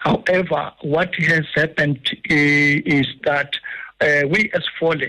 However, 0.00 0.72
what 0.82 1.14
has 1.16 1.46
happened 1.54 2.00
uh, 2.12 2.14
is 2.30 3.06
that 3.24 3.54
uh, 4.00 4.22
we 4.28 4.50
as 4.54 4.64
Fole, 4.78 5.00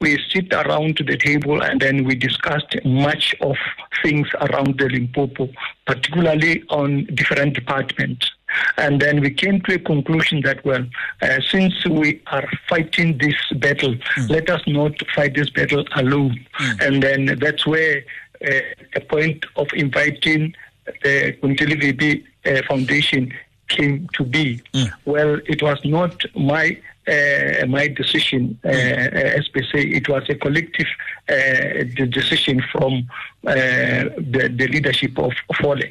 we 0.00 0.18
sit 0.32 0.52
around 0.52 1.00
the 1.06 1.16
table 1.16 1.62
and 1.62 1.80
then 1.80 2.04
we 2.04 2.14
discussed 2.14 2.76
much 2.84 3.34
of 3.40 3.56
things 4.02 4.28
around 4.40 4.78
the 4.78 4.88
Limpopo, 4.88 5.48
particularly 5.86 6.62
on 6.68 7.06
different 7.14 7.54
departments. 7.54 8.30
And 8.76 9.00
then 9.00 9.20
we 9.20 9.30
came 9.30 9.60
to 9.62 9.74
a 9.74 9.78
conclusion 9.78 10.42
that, 10.42 10.64
well, 10.64 10.84
uh, 11.22 11.40
since 11.50 11.74
we 11.86 12.22
are 12.28 12.46
fighting 12.68 13.18
this 13.18 13.34
battle, 13.58 13.94
mm. 13.94 14.30
let 14.30 14.50
us 14.50 14.62
not 14.66 14.92
fight 15.14 15.34
this 15.34 15.50
battle 15.50 15.84
alone. 15.96 16.44
Mm. 16.60 16.86
And 16.86 17.02
then 17.02 17.38
that's 17.40 17.66
where 17.66 18.04
uh, 18.46 18.60
a 18.94 19.00
point 19.00 19.44
of 19.56 19.68
inviting 19.72 20.54
the 21.02 21.36
Conty 21.40 21.66
Lebepe 21.66 22.24
uh, 22.46 22.62
Foundation 22.68 23.32
came 23.68 24.08
to 24.14 24.24
be. 24.24 24.62
Mm. 24.72 24.92
Well, 25.04 25.40
it 25.46 25.62
was 25.62 25.78
not 25.84 26.24
my 26.34 26.78
uh, 27.08 27.64
my 27.68 27.86
decision, 27.86 28.58
uh, 28.64 28.68
as 28.68 29.48
we 29.54 29.62
say, 29.72 29.82
it 29.82 30.08
was 30.08 30.24
a 30.28 30.34
collective 30.34 30.88
uh, 31.28 31.84
decision 32.10 32.60
from 32.72 33.08
uh, 33.46 33.52
the, 34.18 34.52
the, 34.52 34.66
leadership 34.66 35.16
of 35.16 35.32
Fole. 35.54 35.82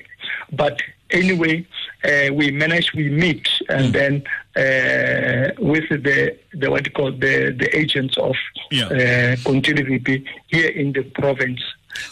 But 0.52 0.82
anyway, 1.12 1.66
uh, 2.04 2.34
we 2.34 2.52
managed, 2.52 2.94
we 2.96 3.10
meet, 3.10 3.48
and 3.70 3.94
mm. 3.94 3.98
then 4.00 4.24
uh, 4.58 5.54
with 5.58 5.88
the, 5.90 6.38
the 6.54 6.70
what 6.70 6.86
you 6.86 6.92
call 6.92 7.12
the, 7.12 7.56
the 7.58 7.70
agents 7.74 8.18
of 8.18 8.36
yeah. 8.72 8.88
uh, 8.88 9.52
here 10.48 10.70
in 10.70 10.92
the 10.92 11.04
province 11.14 11.62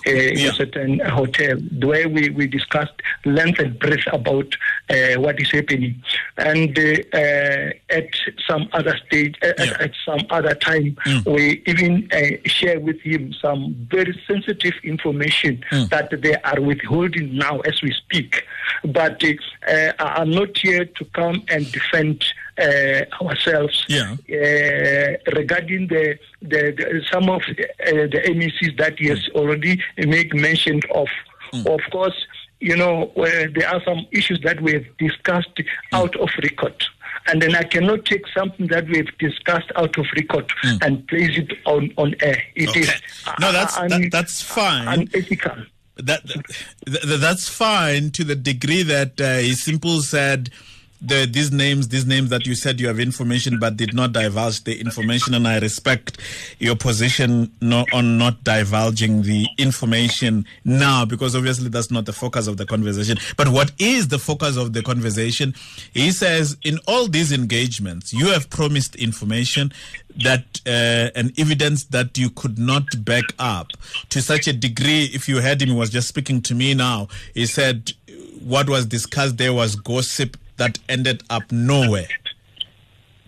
uh, 0.08 0.12
yeah. 0.12 0.50
a 0.50 0.53
certain 0.53 1.00
hotel 1.00 1.58
where 1.82 2.08
we, 2.08 2.29
we 2.29 2.48
discussed 2.48 2.93
length 3.25 3.60
and 3.60 3.77
breadth 3.79 4.08
about 4.12 4.55
uh, 4.90 5.20
what 5.20 5.40
is 5.40 5.50
happening. 5.52 6.02
And 6.38 6.78
uh, 6.78 7.18
uh 7.18 7.72
at 7.90 8.10
some 8.48 8.68
other 8.74 8.98
stage, 9.08 9.36
uh, 9.44 9.54
yeah. 9.58 9.63
at, 9.63 9.82
at, 9.82 9.92
some 10.06 10.22
other 10.30 10.56
time, 10.56 10.98
mm. 11.06 11.34
we 11.34 11.63
even 11.66 12.10
uh, 12.12 12.48
share 12.48 12.80
with 12.80 13.00
him 13.02 13.34
some 13.42 13.88
very 13.90 14.20
sensitive 14.28 14.74
information 14.84 15.63
mm. 15.72 15.90
that 15.90 16.10
they 16.22 16.36
are 16.36 16.62
withholding 16.62 17.36
now 17.38 17.60
as 17.62 17.82
we 17.82 17.92
speak. 17.92 18.44
But 18.86 19.24
I'm 20.00 20.32
not 20.32 20.58
here 20.58 20.86
to 20.86 21.06
come 21.13 21.44
and 21.50 21.72
defend 21.72 22.25
uh, 22.58 23.02
ourselves 23.22 23.86
yeah. 23.88 24.13
uh, 24.13 25.36
regarding 25.36 25.88
the, 25.88 26.18
the, 26.42 26.72
the, 26.78 27.02
some 27.12 27.30
of 27.30 27.42
the, 27.58 27.70
uh, 27.88 28.08
the 28.08 28.22
MECs 28.34 28.78
that 28.78 29.00
he 29.00 29.08
has 29.08 29.20
mm. 29.20 29.36
already 29.36 29.82
made 29.98 30.34
mention 30.34 30.82
of. 30.94 31.08
Mm. 31.54 31.68
Of 31.68 31.92
course, 31.92 32.16
you 32.63 32.77
know, 32.77 33.12
there 33.15 33.67
are 33.67 33.84
some 33.84 34.08
issues 34.12 34.39
that 34.43 34.62
we 34.62 34.72
have 34.74 34.86
discussed 34.98 35.53
mm. 35.55 35.65
out 35.91 36.15
of 36.15 36.29
record. 36.41 36.82
And 37.27 37.41
then 37.41 37.55
I 37.55 37.63
cannot 37.63 38.05
take 38.05 38.25
something 38.36 38.67
that 38.67 38.88
we've 38.88 39.17
discussed 39.17 39.72
out 39.75 39.98
of 39.98 40.05
record 40.15 40.50
mm. 40.63 40.82
and 40.82 41.05
place 41.08 41.38
it 41.38 41.51
on, 41.65 41.91
on 41.98 42.15
air. 42.22 42.41
It 42.55 42.70
okay. 42.70 42.82
is 42.82 43.01
no, 43.39 43.51
that's 43.51 43.77
un, 43.77 43.89
that, 43.89 44.10
that's 44.12 44.41
fine. 44.41 44.88
Unethical. 44.88 45.65
That, 45.98 46.25
that, 46.86 47.17
that's 47.20 47.50
fine 47.50 48.12
to 48.12 48.24
the 48.24 48.36
degree 48.36 48.84
that 48.84 49.20
uh, 49.20 49.38
he 49.38 49.53
simple 49.53 50.01
said 50.01 50.50
the, 51.03 51.27
these 51.29 51.51
names, 51.51 51.89
these 51.89 52.05
names 52.05 52.29
that 52.29 52.45
you 52.45 52.55
said 52.55 52.79
you 52.79 52.88
have 52.88 53.00
information 53.00 53.60
but 53.60 53.75
did 53.75 53.93
not 53.93 54.13
divulge 54.13 54.63
the 54.63 54.79
information, 54.79 55.33
and 55.33 55.48
I 55.48 55.60
respect 55.60 56.17
your 56.60 56.75
position 56.75 57.51
on 57.62 58.17
not 58.17 58.43
divulging 58.43 59.24
the 59.24 59.48
information 59.57 60.45
now 60.63 61.05
because 61.05 61.36
obviously 61.36 61.69
that's 61.69 61.91
not 61.91 62.05
the 62.05 62.13
focus 62.13 62.48
of 62.48 62.57
the 62.57 62.65
conversation. 62.65 63.17
But 63.36 63.50
what 63.50 63.72
is 63.79 64.07
the 64.07 64.19
focus 64.19 64.55
of 64.55 64.74
the 64.74 64.81
conversation? 64.81 65.53
He 65.93 66.12
says 66.12 66.57
in 66.63 66.79
all 66.88 67.07
these 67.07 67.31
engagements, 67.31 68.13
you 68.13 68.27
have 68.27 68.50
promised 68.50 68.95
information 68.95 69.74
that 70.24 70.62
uh, 70.65 71.10
and 71.15 71.38
evidence 71.39 71.86
that 71.86 72.17
you 72.17 72.29
could 72.29 72.57
not 72.57 73.03
back 73.03 73.25
up 73.39 73.72
to 74.10 74.22
such 74.22 74.48
a 74.48 74.53
degree. 74.53 75.10
If 75.13 75.27
you 75.27 75.41
heard 75.41 75.62
him, 75.62 75.69
he 75.69 75.75
was 75.75 75.89
just 75.89 76.07
speaking 76.07 76.41
to 76.43 76.55
me 76.55 76.74
now. 76.74 77.07
He 77.33 77.45
said 77.45 77.91
what 78.43 78.69
was 78.69 78.86
discussed 78.86 79.38
there 79.38 79.53
was 79.53 79.75
gossip 79.75 80.38
that 80.57 80.79
ended 80.89 81.24
up 81.29 81.51
nowhere. 81.51 82.07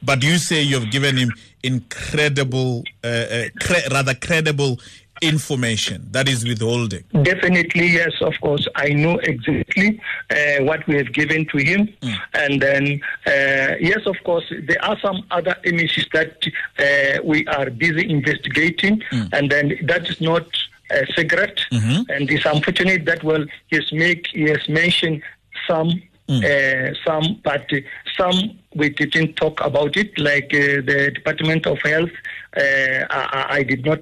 But 0.01 0.23
you 0.23 0.37
say 0.37 0.61
you've 0.61 0.91
given 0.91 1.17
him 1.17 1.31
incredible, 1.63 2.83
uh, 3.03 3.07
uh, 3.07 3.45
cre- 3.59 3.89
rather 3.91 4.13
credible 4.13 4.79
information 5.21 6.07
that 6.11 6.27
is 6.27 6.45
withholding. 6.45 7.03
Definitely, 7.23 7.87
yes, 7.87 8.11
of 8.21 8.33
course. 8.41 8.67
I 8.75 8.89
know 8.89 9.17
exactly 9.19 9.99
uh, 10.29 10.63
what 10.63 10.85
we 10.87 10.95
have 10.95 11.11
given 11.13 11.45
to 11.47 11.57
him. 11.57 11.87
Mm. 12.01 12.17
And 12.33 12.61
then, 12.61 13.01
uh, 13.25 13.75
yes, 13.79 14.05
of 14.05 14.17
course, 14.25 14.43
there 14.67 14.83
are 14.83 14.99
some 14.99 15.25
other 15.31 15.55
images 15.63 16.05
that 16.13 16.45
uh, 16.77 17.23
we 17.23 17.47
are 17.47 17.69
busy 17.69 18.07
investigating. 18.09 19.01
Mm. 19.11 19.33
And 19.33 19.49
then 19.49 19.79
that 19.83 20.09
is 20.09 20.19
not 20.21 20.45
a 20.91 21.05
secret. 21.15 21.61
Mm-hmm. 21.71 22.11
And 22.11 22.29
it's 22.29 22.45
unfortunate 22.45 23.05
that, 23.05 23.23
well, 23.23 23.43
he 23.67 23.77
has, 23.77 23.91
make, 23.91 24.27
he 24.27 24.43
has 24.43 24.67
mentioned 24.69 25.23
some 25.67 25.89
Mm. 26.27 26.43
Uh, 26.43 26.95
some, 27.05 27.39
but 27.43 27.69
some 28.17 28.57
we 28.73 28.89
didn't 28.89 29.35
talk 29.35 29.61
about 29.61 29.95
it, 29.95 30.17
like 30.17 30.51
uh, 30.53 30.81
the 30.81 31.11
Department 31.13 31.67
of 31.67 31.79
Health. 31.83 32.09
Uh, 32.57 33.05
I, 33.11 33.45
I, 33.49 33.63
did 33.63 33.85
not 33.85 34.01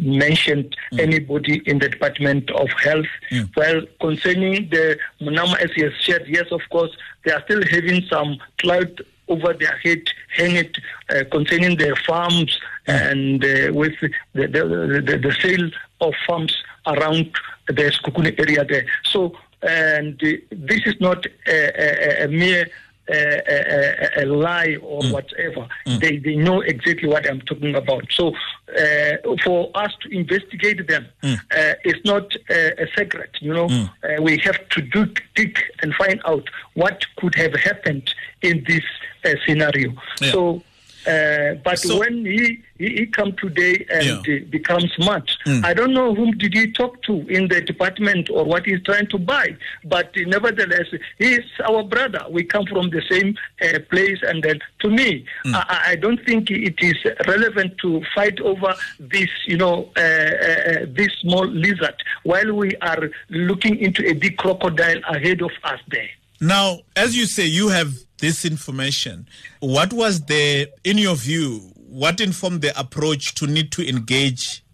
mention 0.00 0.70
mm. 0.92 1.00
anybody 1.00 1.62
in 1.66 1.80
the 1.80 1.88
Department 1.88 2.50
of 2.52 2.68
Health. 2.82 3.06
Mm. 3.32 3.56
Well, 3.56 3.82
concerning 4.00 4.68
the 4.70 4.96
Munama, 5.20 5.58
has 5.58 5.92
shared, 6.00 6.26
yes, 6.28 6.46
of 6.52 6.60
course, 6.70 6.96
they 7.24 7.32
are 7.32 7.42
still 7.42 7.62
having 7.68 8.02
some 8.08 8.38
cloud 8.58 9.02
over 9.28 9.52
their 9.54 9.76
head 9.78 10.02
hanging 10.36 10.70
uh, 11.10 11.24
concerning 11.30 11.76
their 11.76 11.96
farms 11.96 12.58
mm. 12.86 13.10
and 13.10 13.44
uh, 13.44 13.72
with 13.72 13.94
the, 14.34 14.46
the, 14.46 15.02
the, 15.04 15.18
the, 15.18 15.36
sale 15.40 15.68
of 16.00 16.14
farms 16.26 16.56
around 16.86 17.30
the 17.66 17.72
Sekhukhune 17.72 18.38
area 18.38 18.64
there. 18.64 18.86
So 19.04 19.36
and 19.62 20.18
this 20.18 20.80
is 20.86 20.94
not 21.00 21.26
a, 21.46 22.22
a, 22.22 22.24
a 22.24 22.28
mere 22.28 22.66
a, 23.08 24.22
a, 24.22 24.24
lie 24.26 24.76
or 24.82 25.02
mm. 25.02 25.12
whatever. 25.12 25.68
Mm. 25.86 26.00
They 26.00 26.16
they 26.18 26.36
know 26.36 26.60
exactly 26.60 27.08
what 27.08 27.28
I'm 27.28 27.40
talking 27.42 27.74
about. 27.74 28.04
So 28.10 28.34
uh, 28.78 29.36
for 29.44 29.70
us 29.74 29.92
to 30.02 30.08
investigate 30.10 30.88
them, 30.88 31.06
mm. 31.22 31.36
uh, 31.36 31.74
it's 31.84 32.04
not 32.04 32.34
uh, 32.50 32.70
a 32.78 32.86
secret. 32.96 33.30
You 33.40 33.54
know, 33.54 33.68
mm. 33.68 33.90
uh, 34.02 34.22
we 34.22 34.38
have 34.38 34.68
to 34.70 34.82
do 34.82 35.06
dig 35.34 35.58
and 35.82 35.94
find 35.94 36.20
out 36.24 36.48
what 36.74 37.06
could 37.16 37.34
have 37.36 37.54
happened 37.54 38.12
in 38.42 38.64
this 38.66 38.84
uh, 39.24 39.34
scenario. 39.46 39.92
Yeah. 40.20 40.32
So 40.32 40.62
uh, 41.06 41.54
but 41.62 41.78
so, 41.78 42.00
when 42.00 42.24
he, 42.24 42.60
he, 42.78 42.88
he 42.96 43.06
come 43.06 43.32
today 43.36 43.86
and 43.90 44.26
yeah. 44.26 44.38
becomes 44.50 44.92
smart, 44.94 45.30
mm. 45.46 45.64
I 45.64 45.72
don't 45.72 45.92
know 45.92 46.14
whom 46.14 46.32
did 46.36 46.52
he 46.52 46.72
talk 46.72 47.00
to 47.02 47.26
in 47.28 47.48
the 47.48 47.60
department 47.60 48.28
or 48.28 48.44
what 48.44 48.66
he's 48.66 48.82
trying 48.82 49.06
to 49.08 49.18
buy. 49.18 49.56
But 49.84 50.10
nevertheless, 50.16 50.86
he's 51.18 51.44
our 51.68 51.84
brother. 51.84 52.24
We 52.28 52.44
come 52.44 52.66
from 52.66 52.90
the 52.90 53.02
same 53.08 53.36
uh, 53.62 53.78
place, 53.90 54.18
and 54.22 54.42
then 54.42 54.58
to 54.80 54.90
me, 54.90 55.24
mm. 55.44 55.54
I, 55.54 55.92
I, 55.92 55.96
don't 55.96 56.24
think 56.26 56.50
it 56.50 56.76
is 56.80 56.96
relevant 57.26 57.78
to 57.78 58.02
fight 58.14 58.40
over 58.40 58.74
this, 58.98 59.30
you 59.46 59.56
know, 59.56 59.90
uh, 59.96 60.00
uh, 60.00 60.86
this 60.88 61.12
small 61.20 61.46
lizard 61.46 61.94
while 62.24 62.52
we 62.52 62.74
are 62.82 63.10
looking 63.30 63.78
into 63.78 64.06
a 64.08 64.12
big 64.12 64.36
crocodile 64.36 65.00
ahead 65.08 65.40
of 65.40 65.52
us 65.64 65.80
there. 65.88 66.10
Now, 66.40 66.80
as 66.94 67.16
you 67.16 67.26
say, 67.26 67.46
you 67.46 67.68
have 67.68 67.94
this 68.18 68.44
information. 68.44 69.28
What 69.60 69.92
was 69.92 70.22
the, 70.22 70.68
in 70.84 70.98
your 70.98 71.16
view, 71.16 71.60
what 71.88 72.20
informed 72.20 72.62
the 72.62 72.78
approach 72.78 73.34
to 73.36 73.46
need 73.46 73.72
to 73.72 73.88
engage 73.88 74.64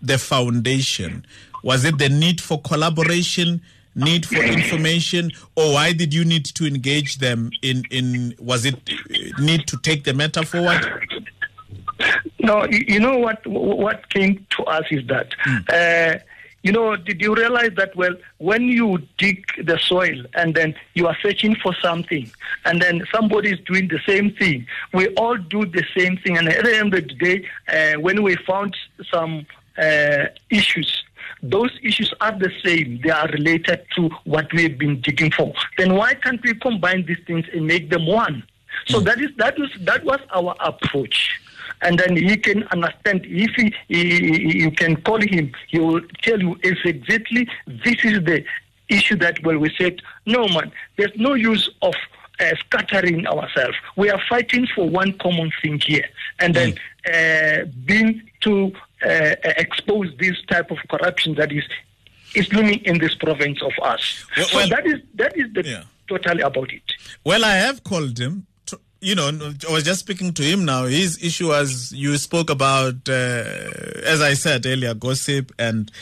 the 0.00 0.18
foundation? 0.18 1.26
Was 1.62 1.84
it 1.84 1.98
the 1.98 2.08
need 2.08 2.40
for 2.40 2.60
collaboration, 2.60 3.62
need 3.94 4.26
for 4.26 4.42
information, 4.42 5.30
or 5.56 5.74
why 5.74 5.92
did 5.92 6.12
you 6.12 6.24
need 6.24 6.44
to 6.46 6.66
engage 6.66 7.18
them 7.18 7.50
in, 7.62 7.84
in 7.90 8.34
was 8.38 8.64
it 8.64 8.76
need 9.38 9.66
to 9.68 9.76
take 9.78 10.04
the 10.04 10.14
matter 10.14 10.44
forward? 10.44 10.84
No, 12.40 12.66
you 12.66 13.00
know 13.00 13.18
what, 13.18 13.46
what 13.46 14.08
came 14.10 14.44
to 14.56 14.64
us 14.64 14.84
is 14.90 15.06
that, 15.06 15.30
mm. 15.46 15.70
uh, 15.70 16.18
you 16.64 16.72
know, 16.72 16.96
did 16.96 17.20
you 17.20 17.34
realize 17.34 17.72
that, 17.76 17.94
well, 17.94 18.14
when 18.38 18.62
you 18.62 18.98
dig 19.18 19.44
the 19.62 19.78
soil 19.78 20.24
and 20.34 20.54
then 20.54 20.74
you 20.94 21.06
are 21.06 21.16
searching 21.22 21.54
for 21.56 21.74
something 21.82 22.28
and 22.64 22.80
then 22.80 23.04
somebody 23.14 23.50
is 23.52 23.60
doing 23.66 23.86
the 23.88 24.00
same 24.06 24.34
thing, 24.34 24.66
we 24.94 25.08
all 25.08 25.36
do 25.36 25.66
the 25.66 25.84
same 25.96 26.16
thing. 26.16 26.38
And 26.38 26.48
at 26.48 26.64
the 26.64 26.76
end 26.76 26.94
of 26.94 27.06
the 27.06 27.14
day, 27.14 27.46
uh, 27.68 28.00
when 28.00 28.22
we 28.22 28.34
found 28.36 28.74
some 29.12 29.46
uh, 29.76 30.24
issues, 30.48 31.04
those 31.42 31.70
issues 31.82 32.14
are 32.22 32.32
the 32.32 32.50
same. 32.64 32.98
They 33.04 33.10
are 33.10 33.28
related 33.28 33.84
to 33.96 34.08
what 34.24 34.50
we've 34.54 34.78
been 34.78 35.02
digging 35.02 35.32
for. 35.32 35.52
Then 35.76 35.94
why 35.94 36.14
can't 36.14 36.42
we 36.42 36.54
combine 36.54 37.04
these 37.04 37.20
things 37.26 37.44
and 37.52 37.66
make 37.66 37.90
them 37.90 38.06
one? 38.06 38.42
So 38.86 39.00
mm. 39.00 39.04
that 39.04 39.20
is 39.20 39.30
that 39.36 39.58
was 39.58 39.70
that 39.80 40.02
was 40.04 40.20
our 40.30 40.56
approach 40.60 41.40
and 41.82 41.98
then 41.98 42.16
he 42.16 42.36
can 42.36 42.62
understand. 42.68 43.24
If 43.26 43.50
he, 43.56 43.74
he, 43.88 44.58
you 44.64 44.70
can 44.70 44.96
call 45.02 45.20
him, 45.20 45.52
he 45.68 45.78
will 45.78 46.00
tell 46.22 46.40
you 46.40 46.58
exactly 46.62 47.48
this 47.66 48.04
is 48.04 48.24
the 48.24 48.44
issue 48.88 49.16
that 49.16 49.42
well 49.44 49.56
we 49.56 49.74
said 49.78 50.02
no 50.26 50.46
man 50.48 50.70
there's 50.98 51.16
no 51.16 51.32
use 51.32 51.70
of 51.80 51.94
uh, 52.40 52.50
scattering 52.66 53.26
ourselves. 53.26 53.76
We 53.96 54.10
are 54.10 54.20
fighting 54.28 54.66
for 54.74 54.88
one 54.88 55.12
common 55.18 55.50
thing 55.62 55.80
here, 55.80 56.04
and 56.40 56.54
then 56.54 56.74
uh, 57.12 57.64
being 57.86 58.22
to 58.42 58.72
uh, 59.06 59.34
expose 59.64 60.12
this 60.18 60.36
type 60.48 60.70
of 60.70 60.78
corruption 60.90 61.34
that 61.36 61.52
is 61.52 61.64
is 62.34 62.52
looming 62.52 62.80
in 62.84 62.98
this 62.98 63.14
province 63.14 63.62
of 63.62 63.72
us. 63.82 64.24
Well, 64.36 64.46
so 64.46 64.56
well- 64.58 64.68
that 64.68 64.86
is 64.86 65.00
that 65.14 65.36
is 65.36 65.52
the 65.52 65.62
Yeah. 65.64 65.82
totally 66.08 66.42
about 66.42 66.70
it. 66.72 66.82
Well, 67.24 67.44
I 67.44 67.54
have 67.54 67.82
called 67.84 68.18
him. 68.18 68.46
You 69.04 69.14
know, 69.14 69.28
I 69.68 69.70
was 69.70 69.84
just 69.84 70.00
speaking 70.00 70.32
to 70.32 70.42
him 70.42 70.64
now. 70.64 70.84
His 70.84 71.22
issue 71.22 71.48
was 71.48 71.92
you 71.92 72.16
spoke 72.16 72.48
about, 72.48 73.06
uh, 73.06 73.44
as 74.02 74.22
I 74.22 74.32
said 74.32 74.64
earlier, 74.64 74.94
gossip 74.94 75.52
and 75.58 75.92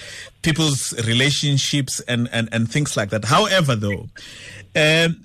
people's 0.43 0.95
relationships 1.09 1.99
and, 2.07 2.29
and, 2.31 2.49
and 2.53 2.71
things 2.71 2.97
like 2.97 3.11
that. 3.11 3.25
However, 3.25 3.75
though, 3.75 4.09
um, 4.77 5.25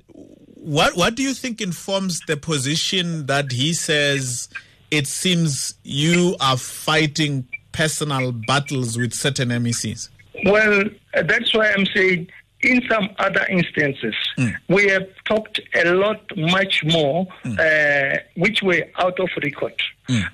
what 0.55 0.98
what 0.98 1.13
do 1.13 1.22
you 1.22 1.36
think 1.36 1.62
informs 1.62 2.19
the 2.22 2.36
position 2.36 3.27
that 3.27 3.51
he 3.51 3.74
says 3.74 4.50
it 4.89 5.05
seems 5.05 5.75
you 5.84 6.36
are 6.41 6.57
fighting 6.57 7.48
personal 7.74 8.31
battles 8.31 8.98
with 8.98 9.13
certain 9.13 9.50
MECs? 9.50 10.10
Well, 10.46 10.86
that's 11.13 11.53
why 11.53 11.74
I'm 11.74 11.86
saying 11.86 12.27
in 12.61 12.81
some 12.89 13.09
other 13.19 13.45
instances, 13.49 14.15
we 14.67 14.87
have 14.87 15.07
talked 15.25 15.59
a 15.75 15.93
lot, 15.93 16.21
much 16.35 16.83
more, 16.85 17.27
uh, 17.45 18.17
which 18.35 18.61
were 18.63 18.83
out 18.97 19.19
of 19.19 19.29
record. 19.43 19.79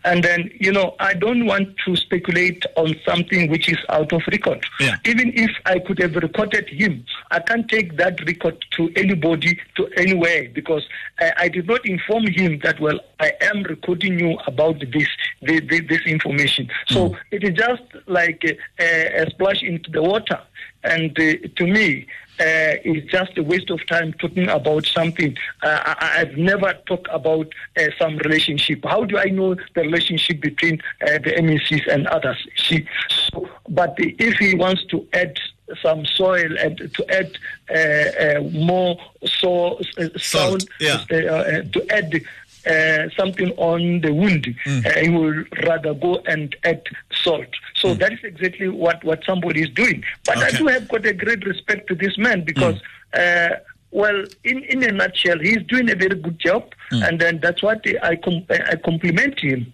And 0.05 0.23
then, 0.23 0.51
you 0.59 0.71
know, 0.71 0.95
I 0.99 1.15
don't 1.15 1.47
want 1.47 1.75
to 1.85 1.95
speculate 1.95 2.63
on 2.75 2.95
something 3.03 3.49
which 3.49 3.67
is 3.67 3.79
out 3.89 4.13
of 4.13 4.21
record. 4.31 4.63
Yeah. 4.79 4.97
Even 5.05 5.33
if 5.33 5.49
I 5.65 5.79
could 5.79 5.97
have 5.99 6.15
recorded 6.15 6.69
him, 6.69 7.03
I 7.31 7.39
can't 7.39 7.67
take 7.67 7.97
that 7.97 8.19
record 8.27 8.63
to 8.77 8.91
anybody, 8.95 9.59
to 9.77 9.87
anywhere, 9.97 10.47
because 10.53 10.83
uh, 11.19 11.31
I 11.37 11.49
did 11.49 11.65
not 11.67 11.83
inform 11.87 12.27
him 12.27 12.59
that, 12.63 12.79
well, 12.79 12.99
I 13.19 13.33
am 13.41 13.63
recording 13.63 14.19
you 14.19 14.37
about 14.45 14.79
this, 14.79 15.07
this, 15.41 15.61
this, 15.67 15.81
this 15.89 16.05
information. 16.05 16.69
So 16.89 17.17
it 17.31 17.43
is 17.43 17.55
just 17.55 17.83
like 18.05 18.43
a, 18.79 19.23
a 19.23 19.29
splash 19.31 19.63
into 19.63 19.89
the 19.89 20.03
water. 20.03 20.39
And 20.83 21.11
uh, 21.17 21.47
to 21.55 21.67
me, 21.67 22.07
uh, 22.39 22.81
it's 22.83 23.11
just 23.11 23.37
a 23.37 23.43
waste 23.43 23.69
of 23.69 23.85
time 23.87 24.11
talking 24.13 24.49
about 24.49 24.85
something. 24.85 25.37
Uh, 25.61 25.79
I, 25.85 26.21
I've 26.21 26.35
never 26.35 26.73
talked 26.87 27.07
about 27.11 27.47
uh, 27.77 27.83
some 27.99 28.17
relationship. 28.17 28.83
How 28.83 29.03
do 29.05 29.17
I 29.17 29.25
know 29.25 29.53
the 29.53 29.81
relationship 29.81 30.41
between 30.41 30.81
uh, 31.01 31.19
the 31.19 31.35
MECs 31.37 31.87
and 31.87 32.07
others? 32.07 32.37
See, 32.57 32.87
so, 33.09 33.47
but 33.69 33.93
if 33.97 34.37
he 34.39 34.55
wants 34.55 34.83
to 34.85 35.07
add 35.13 35.37
some 35.81 36.05
soil 36.05 36.57
and 36.57 36.77
to 36.93 37.05
add 37.09 37.37
uh, 37.69 38.37
uh, 38.37 38.41
more 38.51 38.97
so, 39.25 39.79
uh, 39.97 40.09
sound, 40.17 40.67
yeah. 40.79 41.03
to 41.07 41.85
add 41.89 42.21
uh, 42.65 43.10
something 43.17 43.51
on 43.58 44.01
the 44.01 44.13
wound, 44.13 44.46
Mm. 44.65 44.86
uh, 44.86 45.00
he 45.00 45.10
will 45.10 45.43
rather 45.67 45.93
go 45.93 46.22
and 46.27 46.55
add 46.63 46.82
salt. 47.24 47.48
So 47.75 47.93
that 47.96 48.13
is 48.13 48.20
exactly 48.24 48.70
what, 48.70 49.03
what 49.03 49.24
somebody 49.25 49.62
is 49.63 49.70
doing. 49.70 50.03
But 50.25 50.38
I 50.38 50.41
Mm. 50.41 50.48
Okay. 50.48 50.55
Mm. 50.55 50.60
do 50.60 50.67
have 50.67 50.88
got 50.88 51.05
a 51.05 51.13
great 51.13 51.46
respect 51.46 51.88
to 51.89 51.96
this 51.96 52.17
man 52.17 52.43
because, 52.46 52.79
uh, 53.13 53.50
well, 53.91 54.24
in, 54.43 54.63
in 54.63 54.84
a 54.84 54.91
nutshell, 54.91 55.39
he's 55.39 55.62
doing 55.67 55.89
a 55.91 55.96
very 55.96 56.15
good 56.15 56.39
job, 56.39 56.63
Mm. 56.91 57.08
and 57.08 57.20
then 57.22 57.39
that's 57.41 57.62
what 57.62 57.82
I, 58.01 58.15
com- 58.15 58.46
I 58.50 58.75
compliment 58.77 59.39
him. 59.39 59.74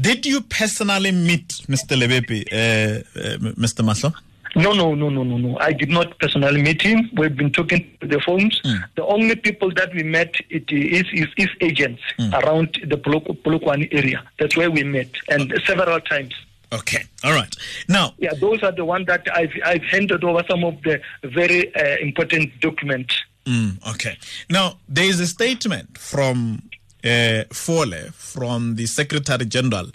Did 0.00 0.26
you 0.26 0.40
personally 0.40 1.12
meet 1.12 1.48
Mr. 1.68 1.96
Lebepe, 1.96 2.40
uh, 2.52 2.98
uh, 3.18 3.52
Mr. 3.54 3.82
Mahlo? 3.84 4.12
No, 4.56 4.72
no, 4.72 4.94
no, 4.94 5.08
no, 5.08 5.22
no, 5.24 5.36
no. 5.36 5.58
I 5.58 5.72
did 5.72 5.88
not 5.90 6.18
personally 6.18 6.62
meet 6.62 6.80
him. 6.82 7.10
We've 7.16 7.36
been 7.36 7.50
talking 7.52 7.90
to 8.00 8.06
the 8.06 8.20
phones. 8.20 8.60
The 8.96 9.04
only 9.04 9.34
people 9.36 9.70
that 9.74 9.92
we 9.94 10.02
met 10.02 10.34
it 10.50 10.70
is 10.70 11.04
is, 11.12 11.26
is 11.36 11.48
agents 11.60 12.02
around 12.18 12.78
the 12.86 12.96
Polok- 12.96 13.42
Polokwane 13.42 13.88
area. 13.92 14.22
That's 14.38 14.56
where 14.56 14.70
we 14.70 14.84
met, 14.84 15.08
and 15.28 15.52
several 15.66 16.00
times. 16.00 16.32
Okay, 16.72 17.02
all 17.22 17.32
right. 17.32 17.54
Now, 17.88 18.14
Yeah, 18.18 18.34
those 18.40 18.62
are 18.62 18.72
the 18.72 18.84
ones 18.84 19.06
that 19.06 19.26
I've 19.34 19.52
I've 19.64 19.82
handed 19.84 20.24
over 20.24 20.42
some 20.48 20.64
of 20.64 20.80
the 20.82 21.00
very 21.22 21.74
uh, 21.76 21.96
important 22.00 22.58
documents. 22.60 23.14
mm, 23.46 23.76
okay. 23.94 24.16
Now, 24.50 24.78
there 24.88 25.04
is 25.04 25.20
a 25.20 25.26
statement 25.26 25.98
from 25.98 26.62
uh, 27.04 27.44
Fole, 27.52 28.10
from 28.12 28.74
the 28.76 28.86
Secretary 28.86 29.44
General, 29.46 29.86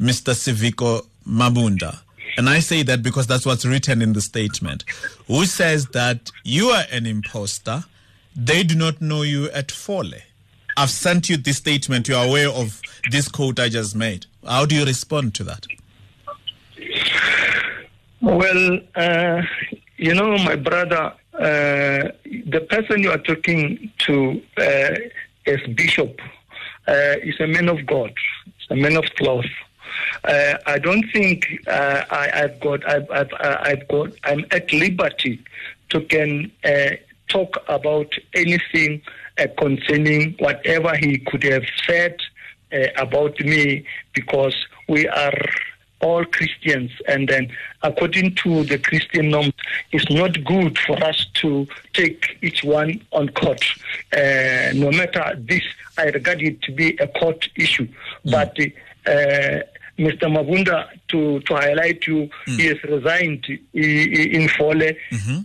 Mr. 0.00 0.32
Siviko 0.34 1.04
Mabunda. 1.26 1.98
And 2.36 2.48
I 2.48 2.60
say 2.60 2.82
that 2.84 3.02
because 3.02 3.26
that's 3.26 3.44
what's 3.44 3.64
written 3.64 4.00
in 4.00 4.14
the 4.14 4.20
statement, 4.20 4.84
who 5.26 5.44
says 5.44 5.86
that 5.88 6.30
you 6.44 6.68
are 6.68 6.84
an 6.90 7.06
imposter. 7.06 7.84
They 8.34 8.62
do 8.62 8.74
not 8.74 9.00
know 9.02 9.22
you 9.22 9.50
at 9.50 9.70
Fole. 9.70 10.14
I've 10.76 10.90
sent 10.90 11.28
you 11.28 11.36
this 11.36 11.58
statement. 11.58 12.08
You 12.08 12.16
are 12.16 12.26
aware 12.26 12.48
of 12.48 12.80
this 13.10 13.28
quote 13.28 13.60
I 13.60 13.68
just 13.68 13.94
made. 13.94 14.26
How 14.46 14.64
do 14.64 14.74
you 14.74 14.84
respond 14.84 15.34
to 15.34 15.44
that? 15.44 15.66
Well, 18.22 18.78
uh, 18.94 19.42
you 19.98 20.14
know, 20.14 20.38
my 20.38 20.56
brother, 20.56 21.12
uh, 21.34 22.08
the 22.24 22.66
person 22.70 23.02
you 23.02 23.10
are 23.10 23.18
talking 23.18 23.90
to 23.98 24.42
uh, 24.56 24.94
as 25.46 25.60
bishop 25.74 26.20
uh, 26.88 27.16
is 27.22 27.38
a 27.40 27.46
man 27.46 27.68
of 27.68 27.84
God, 27.86 28.12
is 28.46 28.66
a 28.70 28.76
man 28.76 28.96
of 28.96 29.04
cloth. 29.16 29.44
Uh, 30.24 30.54
I 30.66 30.78
don't 30.78 31.04
think 31.12 31.46
uh, 31.66 32.04
I, 32.10 32.30
I've 32.34 32.60
got, 32.60 32.88
I've, 32.88 33.10
I've, 33.10 33.32
I've 33.40 33.88
got, 33.88 34.12
I'm 34.24 34.44
at 34.50 34.72
liberty 34.72 35.42
to 35.90 36.00
can 36.02 36.50
uh, 36.64 36.90
talk 37.28 37.62
about 37.68 38.12
anything 38.34 39.02
uh, 39.38 39.46
concerning 39.58 40.34
whatever 40.38 40.94
he 40.96 41.18
could 41.18 41.42
have 41.44 41.64
said 41.86 42.16
uh, 42.72 42.86
about 42.96 43.38
me 43.40 43.84
because 44.14 44.54
we 44.88 45.08
are 45.08 45.38
all 46.02 46.24
Christians, 46.24 46.90
and 47.06 47.28
then 47.28 47.48
according 47.82 48.34
to 48.34 48.64
the 48.64 48.76
Christian 48.76 49.30
norms, 49.30 49.54
it's 49.92 50.10
not 50.10 50.44
good 50.44 50.76
for 50.78 51.02
us 51.02 51.26
to 51.34 51.66
take 51.94 52.38
each 52.42 52.64
one 52.64 53.00
on 53.12 53.28
court. 53.30 53.64
Uh, 54.12 54.72
no 54.74 54.90
matter 54.90 55.34
this, 55.38 55.62
I 55.96 56.06
regard 56.06 56.42
it 56.42 56.60
to 56.62 56.72
be 56.72 56.96
a 56.98 57.06
court 57.06 57.48
issue. 57.56 57.86
But 58.24 58.58
uh, 59.06 59.60
Mr. 60.02 60.26
Mabunda, 60.28 60.88
to, 61.08 61.40
to 61.40 61.54
highlight 61.54 62.06
you, 62.06 62.28
he 62.46 62.66
has 62.66 62.82
resigned 62.84 63.44
in 63.72 64.48
Fole. 64.48 64.82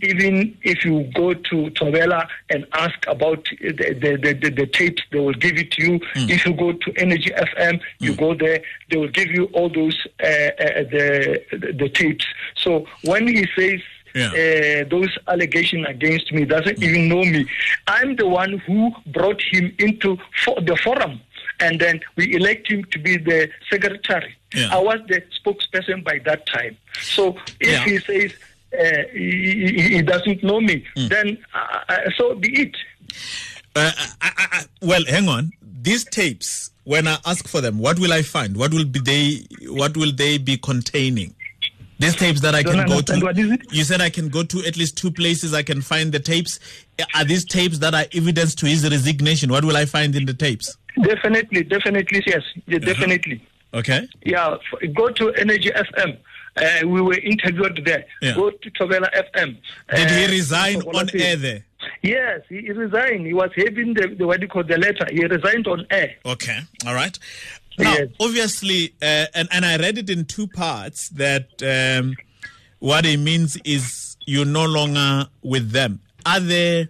Even 0.02 0.56
if 0.62 0.84
you 0.84 1.10
go 1.14 1.34
to 1.34 1.56
Thobela 1.78 2.26
and 2.50 2.66
ask 2.72 2.98
about 3.06 3.44
the, 3.60 3.72
the, 3.72 4.16
the, 4.42 4.50
the, 4.50 4.66
tapes, 4.66 5.02
they 5.12 5.20
will 5.20 5.34
give 5.34 5.56
it 5.58 5.70
to 5.72 5.82
you. 5.86 6.00
If 6.14 6.44
you 6.46 6.54
go 6.54 6.72
to 6.72 6.92
Energy 6.96 7.30
FM, 7.30 7.80
you 8.00 8.14
go 8.14 8.34
there, 8.34 8.60
they 8.90 8.96
will 8.96 9.08
give 9.08 9.30
you 9.30 9.44
all 9.52 9.68
those 9.68 9.96
uh, 10.22 10.26
uh, 10.26 10.82
the, 10.94 11.42
the 11.78 11.88
tapes. 11.88 12.26
So 12.56 12.86
when 13.04 13.26
he 13.28 13.46
says 13.56 13.80
Yeah. 14.14 14.32
uh, 14.32 14.88
those 14.88 15.12
allegations 15.28 15.86
against 15.86 16.32
me, 16.32 16.44
doesn't 16.46 16.82
even 16.82 17.08
know 17.08 17.22
me. 17.34 17.46
I'm 17.86 18.16
the 18.16 18.26
one 18.26 18.52
who 18.66 18.90
brought 19.06 19.40
him 19.52 19.64
into 19.78 20.16
fo- 20.44 20.60
the 20.60 20.76
forum, 20.84 21.20
and 21.60 21.78
then 21.78 22.00
we 22.16 22.34
elect 22.34 22.64
him 22.72 22.84
to 22.92 22.98
be 22.98 23.18
the 23.18 23.50
secretary. 23.70 24.34
Yeah. 24.54 24.68
I 24.74 24.78
was 24.80 25.00
the 25.08 25.22
spokesperson 25.44 26.02
by 26.04 26.20
that 26.24 26.46
time. 26.46 26.76
So 27.00 27.36
if 27.60 27.68
Yeah. 27.70 27.84
he 27.84 27.98
says 27.98 28.32
uh, 28.72 29.02
he, 29.12 29.88
he- 29.96 30.02
doesn't 30.02 30.42
know 30.42 30.60
me, 30.60 30.84
Mm. 30.96 31.08
then 31.08 31.38
uh, 31.54 31.78
uh, 31.88 31.98
so 32.16 32.34
be 32.34 32.62
it. 32.62 32.76
Uh, 33.76 33.90
I, 34.20 34.30
I, 34.36 34.46
I, 34.52 34.64
well, 34.82 35.04
hang 35.06 35.28
on. 35.28 35.52
These 35.82 36.04
tapes, 36.04 36.70
when 36.84 37.06
I 37.06 37.18
ask 37.24 37.46
for 37.48 37.60
them, 37.60 37.78
what 37.78 37.98
will 37.98 38.12
I 38.12 38.22
find? 38.22 38.56
What 38.56 38.72
will 38.74 38.84
be 38.84 38.98
they? 39.00 39.46
What 39.70 39.96
will 39.96 40.12
they 40.12 40.38
be 40.38 40.56
containing? 40.56 41.34
These 42.00 42.16
tapes 42.16 42.40
that 42.42 42.54
I 42.54 42.62
Don't 42.62 42.76
can 42.76 42.86
go 42.86 43.00
to. 43.00 43.20
What 43.20 43.38
is 43.38 43.50
it? 43.50 43.72
You 43.72 43.84
said 43.84 44.00
I 44.00 44.10
can 44.10 44.28
go 44.28 44.42
to 44.44 44.64
at 44.66 44.76
least 44.76 44.96
two 44.96 45.10
places. 45.10 45.52
I 45.54 45.62
can 45.62 45.80
find 45.82 46.12
the 46.12 46.20
tapes. 46.20 46.60
Are 47.14 47.24
these 47.24 47.44
tapes 47.44 47.78
that 47.80 47.94
are 47.94 48.04
evidence 48.14 48.54
to 48.56 48.66
his 48.66 48.88
resignation? 48.88 49.50
What 49.50 49.64
will 49.64 49.76
I 49.76 49.84
find 49.84 50.14
in 50.14 50.24
the 50.26 50.34
tapes? 50.34 50.76
Definitely, 51.02 51.64
definitely, 51.64 52.22
yes, 52.26 52.42
Uh-huh. 52.56 52.78
definitely. 52.78 53.40
Okay. 53.74 54.08
Yeah, 54.24 54.56
f- 54.72 54.94
go 54.94 55.08
to 55.10 55.30
Energy 55.34 55.70
FM. 55.70 56.16
Uh, 56.56 56.86
we 56.88 57.00
were 57.00 57.18
interviewed 57.18 57.82
there. 57.84 58.04
Yeah. 58.20 58.34
Go 58.34 58.50
to 58.50 58.70
Thobela 58.72 59.08
FM. 59.14 59.56
Did 59.94 60.10
he 60.10 60.24
Uh, 60.24 60.28
resign 60.30 60.82
on 60.82 61.08
air 61.14 61.36
there? 61.36 61.64
Yes, 62.02 62.40
he 62.48 62.62
he 62.62 62.72
resigned. 62.72 63.26
He 63.26 63.32
was 63.34 63.50
having 63.54 63.94
the, 63.94 64.08
the 64.18 64.26
what 64.26 64.40
you 64.40 64.48
call 64.48 64.64
the 64.64 64.78
letter. 64.78 65.06
He 65.12 65.24
resigned 65.24 65.66
on 65.68 65.86
air. 65.90 66.14
Okay, 66.26 66.58
all 66.86 66.94
right. 66.94 67.16
Now, 67.78 67.92
Yes. 67.94 68.08
obviously, 68.18 68.94
uh, 69.00 69.26
and 69.34 69.48
and 69.52 69.64
I 69.64 69.76
read 69.76 69.98
it 69.98 70.10
in 70.10 70.24
two 70.24 70.48
parts 70.48 71.10
that 71.10 71.48
um, 71.62 72.16
what 72.80 73.06
it 73.06 73.18
means 73.18 73.56
is 73.64 74.16
you're 74.26 74.44
no 74.44 74.64
longer 74.66 75.28
with 75.42 75.70
them. 75.70 76.00
Are 76.26 76.40
there? 76.40 76.88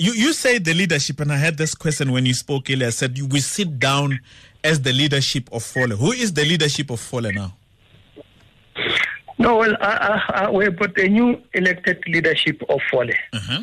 You 0.00 0.12
you 0.12 0.32
say 0.32 0.58
the 0.58 0.74
leadership, 0.74 1.20
and 1.20 1.30
I 1.32 1.36
had 1.36 1.56
this 1.58 1.74
question 1.76 2.10
when 2.10 2.26
you 2.26 2.34
spoke 2.34 2.68
earlier. 2.70 2.88
I 2.88 2.90
said 2.90 3.16
you 3.16 3.26
we 3.26 3.38
sit 3.40 3.78
down 3.78 4.18
as 4.64 4.80
the 4.82 4.92
leadership 4.92 5.48
of 5.52 5.62
Fole. 5.62 5.88
Who 5.88 6.12
is 6.12 6.32
the 6.32 6.44
leadership 6.44 6.90
of 6.90 7.00
Fole 7.00 7.30
now? 7.32 7.54
No, 9.38 9.56
well, 9.56 9.76
I, 9.80 10.22
I, 10.28 10.32
I, 10.44 10.50
we've 10.50 10.76
got 10.76 10.98
a 10.98 11.08
new 11.08 11.40
elected 11.54 12.02
leadership 12.08 12.60
of 12.68 12.80
Fole. 12.90 13.10
Uh-huh. 13.32 13.62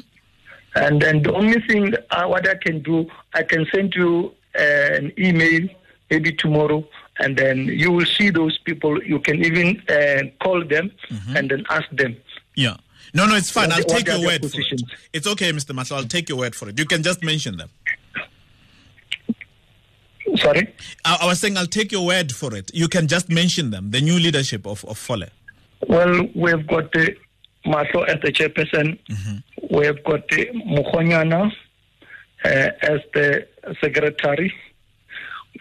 And 0.75 1.01
then 1.01 1.23
the 1.23 1.33
only 1.33 1.59
thing 1.67 1.93
uh, 2.11 2.25
what 2.27 2.47
I 2.47 2.55
can 2.55 2.81
do, 2.81 3.09
I 3.33 3.43
can 3.43 3.65
send 3.73 3.93
you 3.95 4.33
uh, 4.57 4.61
an 4.61 5.13
email 5.17 5.67
maybe 6.09 6.31
tomorrow, 6.33 6.87
and 7.19 7.35
then 7.37 7.65
you 7.65 7.91
will 7.91 8.05
see 8.05 8.29
those 8.29 8.57
people. 8.59 9.01
You 9.03 9.19
can 9.19 9.43
even 9.43 9.81
uh, 9.89 10.23
call 10.43 10.63
them 10.65 10.91
and 11.35 11.49
then 11.49 11.65
ask 11.69 11.89
them. 11.91 12.15
Yeah. 12.55 12.75
No, 13.13 13.25
no, 13.25 13.35
it's 13.35 13.49
fine. 13.49 13.69
What- 13.69 13.79
I'll 13.79 13.97
take 13.97 14.07
your 14.07 14.19
word 14.21 14.41
for 14.49 14.59
it. 14.59 14.81
It's 15.13 15.27
okay, 15.27 15.51
Mr. 15.51 15.73
Mahlo. 15.73 15.97
I'll 15.97 16.03
take 16.03 16.27
your 16.29 16.37
word 16.37 16.55
for 16.55 16.69
it. 16.69 16.77
You 16.77 16.85
can 16.85 17.03
just 17.03 17.23
mention 17.23 17.57
them. 17.57 17.69
Sorry. 20.37 20.67
I, 21.03 21.17
I 21.21 21.25
was 21.25 21.39
saying 21.39 21.57
I'll 21.57 21.65
take 21.67 21.91
your 21.91 22.05
word 22.05 22.31
for 22.31 22.55
it. 22.55 22.71
You 22.73 22.87
can 22.87 23.07
just 23.07 23.29
mention 23.29 23.71
them, 23.71 23.91
the 23.91 24.01
new 24.01 24.19
leadership 24.19 24.65
of, 24.65 24.83
of 24.85 24.97
Fole. 24.97 25.23
Well, 25.87 26.27
we've 26.35 26.65
got 26.67 26.91
the 26.91 27.15
Mahlo 27.65 28.05
as 28.07 28.21
the 28.21 28.31
chairperson. 28.31 28.97
We've 29.69 30.03
got 30.03 30.27
the 30.29 30.47
Mukhonyana 30.67 31.51
uh, 32.43 32.47
as 32.47 32.99
the 33.13 33.47
secretary. 33.81 34.53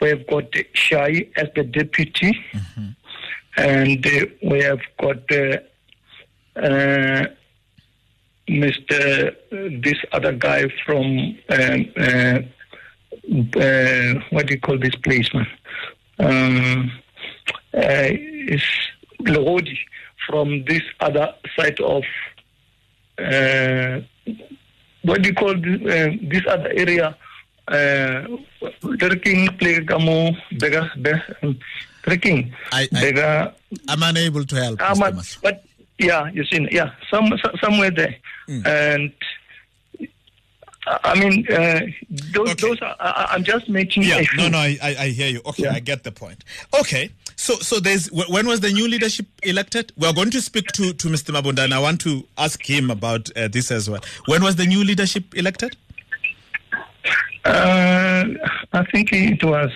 We've 0.00 0.26
got 0.26 0.50
the 0.52 0.66
Shai 0.74 1.28
as 1.36 1.48
the 1.54 1.64
deputy. 1.64 2.38
And 3.56 4.04
uh, 4.04 4.26
we 4.42 4.62
have 4.62 4.80
got 5.00 5.30
uh, 5.30 5.58
uh, 6.56 7.26
Mr. 8.48 9.28
uh, 9.28 9.32
This 9.82 9.98
other 10.12 10.32
guy 10.32 10.68
from, 10.84 11.38
um, 11.48 12.48
uh, 13.56 13.58
uh, 13.60 14.20
what 14.30 14.46
do 14.46 14.54
you 14.54 14.60
call 14.60 14.78
this 14.78 14.94
place, 14.96 15.32
man? 15.34 15.46
Um, 16.18 16.92
uh, 17.74 18.08
is 18.48 18.62
Lodi 19.20 19.78
from 20.26 20.64
this 20.64 20.82
other 21.00 21.34
side 21.58 21.80
of 21.80 22.02
uh, 23.18 24.00
what 25.02 25.22
do 25.22 25.28
you 25.28 25.34
call 25.34 25.54
this, 25.54 25.80
uh, 25.82 26.10
this 26.22 26.42
other 26.48 26.70
area? 26.74 27.16
Uh, 27.66 28.26
trekking 28.98 29.48
play 29.58 29.82
kamo 29.84 30.32
bega 30.58 30.90
be 31.00 31.12
trekking 32.02 32.52
bega 32.92 33.54
I'm 33.88 34.02
unable 34.02 34.44
to 34.44 34.54
help, 34.56 34.82
um, 34.82 34.98
but 35.42 35.64
yeah 35.98 36.28
you 36.30 36.44
see 36.44 36.68
yeah 36.70 36.90
some 37.10 37.32
so- 37.42 37.56
somewhere 37.62 37.90
there 37.90 38.16
Hmm. 38.46 38.60
and 38.66 39.12
I 40.86 41.18
mean, 41.18 41.46
uh, 41.50 41.80
those, 42.32 42.50
Okay. 42.50 42.68
those 42.68 42.80
are, 42.82 42.94
I, 43.00 43.28
I'm 43.30 43.42
just 43.44 43.68
making 43.68 44.02
Yeah, 44.02 44.18
a 44.18 44.36
no, 44.36 44.48
no, 44.48 44.58
I, 44.58 44.78
I, 44.82 45.08
hear 45.08 45.28
you. 45.28 45.40
Okay, 45.46 45.62
Yeah. 45.64 45.72
I 45.72 45.80
get 45.80 46.04
the 46.04 46.12
point. 46.12 46.44
Okay, 46.78 47.10
so 47.36 47.54
so 47.56 47.80
there's 47.80 48.08
when 48.12 48.46
was 48.46 48.60
the 48.60 48.70
new 48.70 48.86
leadership 48.86 49.26
elected? 49.42 49.92
We 49.96 50.06
are 50.06 50.12
going 50.12 50.30
to 50.30 50.42
speak 50.42 50.66
to 50.72 50.92
to 50.92 51.08
Mr. 51.08 51.32
Mabunda, 51.34 51.64
and 51.64 51.72
I 51.72 51.78
want 51.78 52.00
to 52.02 52.26
ask 52.36 52.62
him 52.68 52.90
about 52.90 53.30
uh, 53.36 53.48
this 53.48 53.70
as 53.70 53.88
well. 53.88 54.02
When 54.26 54.42
was 54.42 54.56
the 54.56 54.66
new 54.66 54.84
leadership 54.84 55.34
elected? 55.34 55.76
Uh, 57.44 58.24
I 58.72 58.84
think 58.90 59.12
it 59.12 59.42
was 59.44 59.70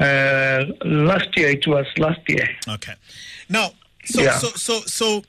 uh, 0.00 0.64
last 0.84 1.36
year. 1.36 1.50
It 1.50 1.66
was 1.66 1.86
last 1.98 2.20
year. 2.28 2.48
Okay, 2.68 2.94
now, 3.48 3.70
so 4.04 4.22
Yeah. 4.22 4.38
so 4.38 4.48
so 4.50 4.80
so, 4.80 5.24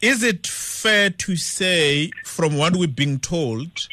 is 0.00 0.22
it 0.22 0.46
fair 0.46 1.10
to 1.10 1.36
say, 1.36 2.10
from 2.24 2.56
what 2.56 2.76
we're 2.76 2.88
being 2.88 3.18
told, 3.20 3.88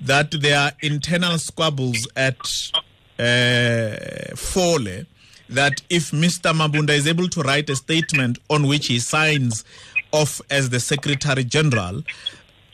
that 0.00 0.30
there 0.32 0.58
are 0.58 0.72
internal 0.82 1.38
squabbles 1.38 2.06
at 2.16 2.36
uh, 3.18 4.34
Fole? 4.36 5.04
That 5.50 5.82
if 5.90 6.10
Mr. 6.10 6.52
Mabunda 6.54 6.90
is 6.90 7.06
able 7.06 7.28
to 7.28 7.42
write 7.42 7.68
a 7.68 7.76
statement 7.76 8.38
on 8.48 8.66
which 8.66 8.86
he 8.86 8.98
signs 8.98 9.64
off 10.10 10.40
as 10.50 10.70
the 10.70 10.80
Secretary 10.80 11.44
General, 11.44 12.02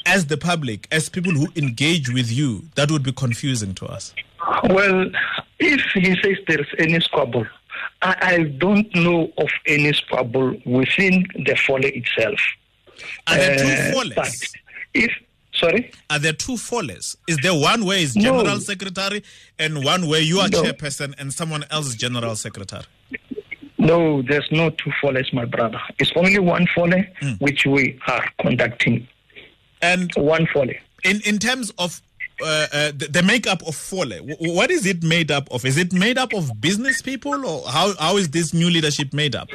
as 0.06 0.26
the 0.26 0.37
public, 0.37 0.87
as 0.92 1.09
people 1.09 1.33
who 1.33 1.48
engage 1.56 2.11
with 2.12 2.30
you, 2.30 2.62
that 2.76 2.90
would 2.90 3.02
be 3.02 3.12
confusing 3.12 3.74
to 3.74 3.87
us. 3.87 4.14
Well, 4.70 5.11
if 5.59 5.83
he 5.94 6.14
says 6.22 6.37
there's 6.46 6.66
any 6.78 7.00
squabble, 7.00 7.44
I, 8.02 8.16
I 8.20 8.42
don't 8.59 8.94
know 8.94 9.33
of 9.37 9.48
any 9.66 9.92
squabble 9.92 10.54
within 10.64 11.26
the 11.44 11.56
Fole 11.56 11.85
itself. 11.85 12.40
Are 13.26 13.37
there 13.37 13.54
Uh, 13.54 13.59
two 13.59 13.96
Foles? 13.98 14.14
but 14.14 14.35
if 14.94 15.11
sorry, 15.61 15.92
Are 16.09 16.18
there 16.18 16.33
two 16.33 16.57
follies? 16.57 17.16
Is 17.29 17.37
there 17.38 17.55
one 17.55 17.85
where 17.85 17.99
is 17.99 18.16
No. 18.16 18.23
General 18.23 18.61
Secretary 18.61 19.23
and 19.59 19.85
one 19.85 20.07
where 20.09 20.20
you 20.20 20.40
are 20.40 20.49
No. 20.49 20.62
chairperson 20.62 21.14
and 21.18 21.33
someone 21.33 21.64
else 21.70 21.87
is 21.88 21.94
General 21.96 22.35
Secretary? 22.37 22.85
no, 23.79 24.23
there's 24.23 24.46
no 24.51 24.70
two 24.70 24.92
follies, 25.01 25.33
my 25.33 25.44
brother. 25.44 25.81
It's 25.99 26.12
only 26.14 26.38
one 26.38 26.66
folly 26.75 27.07
Hmm. 27.20 27.33
which 27.38 27.64
we 27.66 27.99
are 28.07 28.25
conducting. 28.40 29.09
And 29.83 30.11
One 30.16 30.46
folly. 30.53 30.79
in, 31.05 31.20
in 31.25 31.38
terms 31.38 31.70
of 31.79 32.03
uh, 32.42 32.66
uh, 32.73 32.92
the, 32.96 33.07
the 33.11 33.23
makeup 33.23 33.62
of 33.66 33.75
Fole, 33.75 34.11
wh- 34.11 34.40
what 34.40 34.70
is 34.70 34.87
it 34.87 35.03
made 35.03 35.31
up 35.31 35.51
of? 35.51 35.64
Is 35.66 35.77
it 35.77 35.92
made 35.92 36.16
up 36.18 36.33
of 36.35 36.59
business 36.61 37.03
people 37.03 37.46
or 37.46 37.66
how, 37.68 37.94
how 37.99 38.16
is 38.16 38.31
this 38.31 38.55
new 38.55 38.68
leadership 38.70 39.12
made 39.12 39.35
up? 39.35 39.49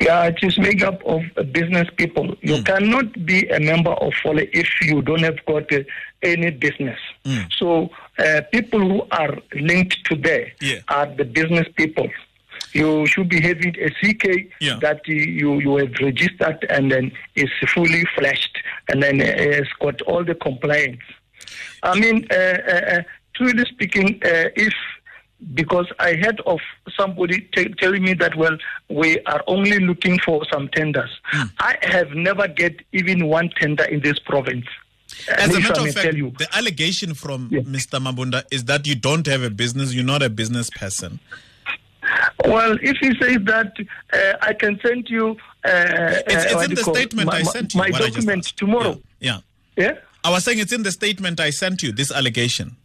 Yeah, 0.00 0.24
it 0.26 0.38
is 0.42 0.58
made 0.58 0.82
up 0.82 1.02
of 1.04 1.22
business 1.52 1.88
people. 1.96 2.36
You 2.42 2.62
cannot 2.62 3.24
be 3.26 3.48
a 3.48 3.58
member 3.60 3.90
of 3.92 4.12
Fole 4.22 4.38
if 4.38 4.68
you 4.82 5.02
don't 5.02 5.22
have 5.22 5.44
got 5.46 5.72
uh, 5.72 5.80
any 6.22 6.50
business. 6.50 6.98
Hmm. 7.24 7.40
So 7.58 7.90
uh, 8.18 8.42
people 8.52 8.80
who 8.80 9.06
are 9.10 9.34
linked 9.54 10.04
to 10.06 10.16
there 10.16 10.52
Yeah. 10.60 10.80
are 10.88 11.06
the 11.06 11.24
business 11.24 11.66
people. 11.76 12.08
You 12.72 13.06
should 13.06 13.28
be 13.28 13.40
having 13.40 13.74
a 13.80 13.90
CK 13.90 14.50
Yeah. 14.60 14.78
that 14.80 15.00
you, 15.08 15.60
you 15.60 15.76
have 15.76 15.94
registered 16.00 16.66
and 16.68 16.92
then 16.92 17.10
is 17.34 17.50
fully 17.74 18.04
flashed 18.16 18.58
and 18.88 19.02
then 19.02 19.20
uh, 19.20 19.24
has 19.56 19.68
got 19.80 20.00
all 20.02 20.24
the 20.24 20.34
compliance. 20.34 21.00
I 21.82 21.98
mean, 21.98 22.26
uh, 22.30 22.34
uh, 22.34 22.72
uh, 22.96 23.02
truly 23.34 23.64
speaking, 23.66 24.20
uh, 24.24 24.48
if 24.56 24.74
because 25.54 25.86
I 25.98 26.14
heard 26.14 26.40
of 26.46 26.60
somebody 26.98 27.40
t- 27.54 27.68
telling 27.78 28.02
me 28.02 28.14
that 28.14 28.36
well, 28.36 28.56
we 28.88 29.20
are 29.20 29.42
only 29.46 29.78
looking 29.80 30.18
for 30.20 30.44
some 30.52 30.68
tenders. 30.68 31.10
Hmm. 31.24 31.46
I 31.60 31.76
have 31.82 32.10
never 32.12 32.48
get 32.48 32.80
even 32.92 33.26
one 33.26 33.50
tender 33.60 33.84
in 33.84 34.00
this 34.00 34.18
province. 34.18 34.66
As 35.28 35.54
a 35.54 35.60
matter 35.60 35.80
of 35.80 35.86
fact, 35.92 36.06
tell 36.06 36.14
you, 36.14 36.32
the 36.38 36.48
allegation 36.56 37.14
from 37.14 37.48
Yeah. 37.50 37.60
Mr. 37.60 38.00
Mabunda 38.00 38.44
is 38.50 38.64
that 38.64 38.86
you 38.86 38.94
don't 38.94 39.26
have 39.26 39.42
a 39.42 39.50
business, 39.50 39.94
you're 39.94 40.04
not 40.04 40.22
a 40.22 40.30
business 40.30 40.68
person. 40.70 41.20
well, 42.44 42.76
if 42.82 42.96
he 42.98 43.08
says 43.20 43.38
that, 43.44 43.72
uh, 44.12 44.32
I 44.42 44.52
can 44.52 44.78
send 44.84 45.08
you. 45.08 45.36
Uh, 45.64 46.22
It's, 46.26 46.34
uh, 46.34 46.58
it's 46.58 46.64
in 46.64 46.74
the 46.74 46.82
statement 46.82 47.26
my, 47.26 47.38
I 47.38 47.42
sent 47.42 47.74
you. 47.74 47.78
My 47.78 47.90
what 47.90 48.02
I 48.02 48.06
just 48.06 48.14
document 48.26 48.44
tomorrow. 48.56 49.00
Yeah. 49.20 49.40
yeah. 49.76 49.84
Yeah. 49.84 49.98
I 50.24 50.30
was 50.30 50.44
saying 50.44 50.58
it's 50.58 50.72
in 50.72 50.82
the 50.82 50.92
statement 50.92 51.38
I 51.40 51.50
sent 51.50 51.82
you, 51.82 51.92
this 51.92 52.10
allegation. 52.10 52.76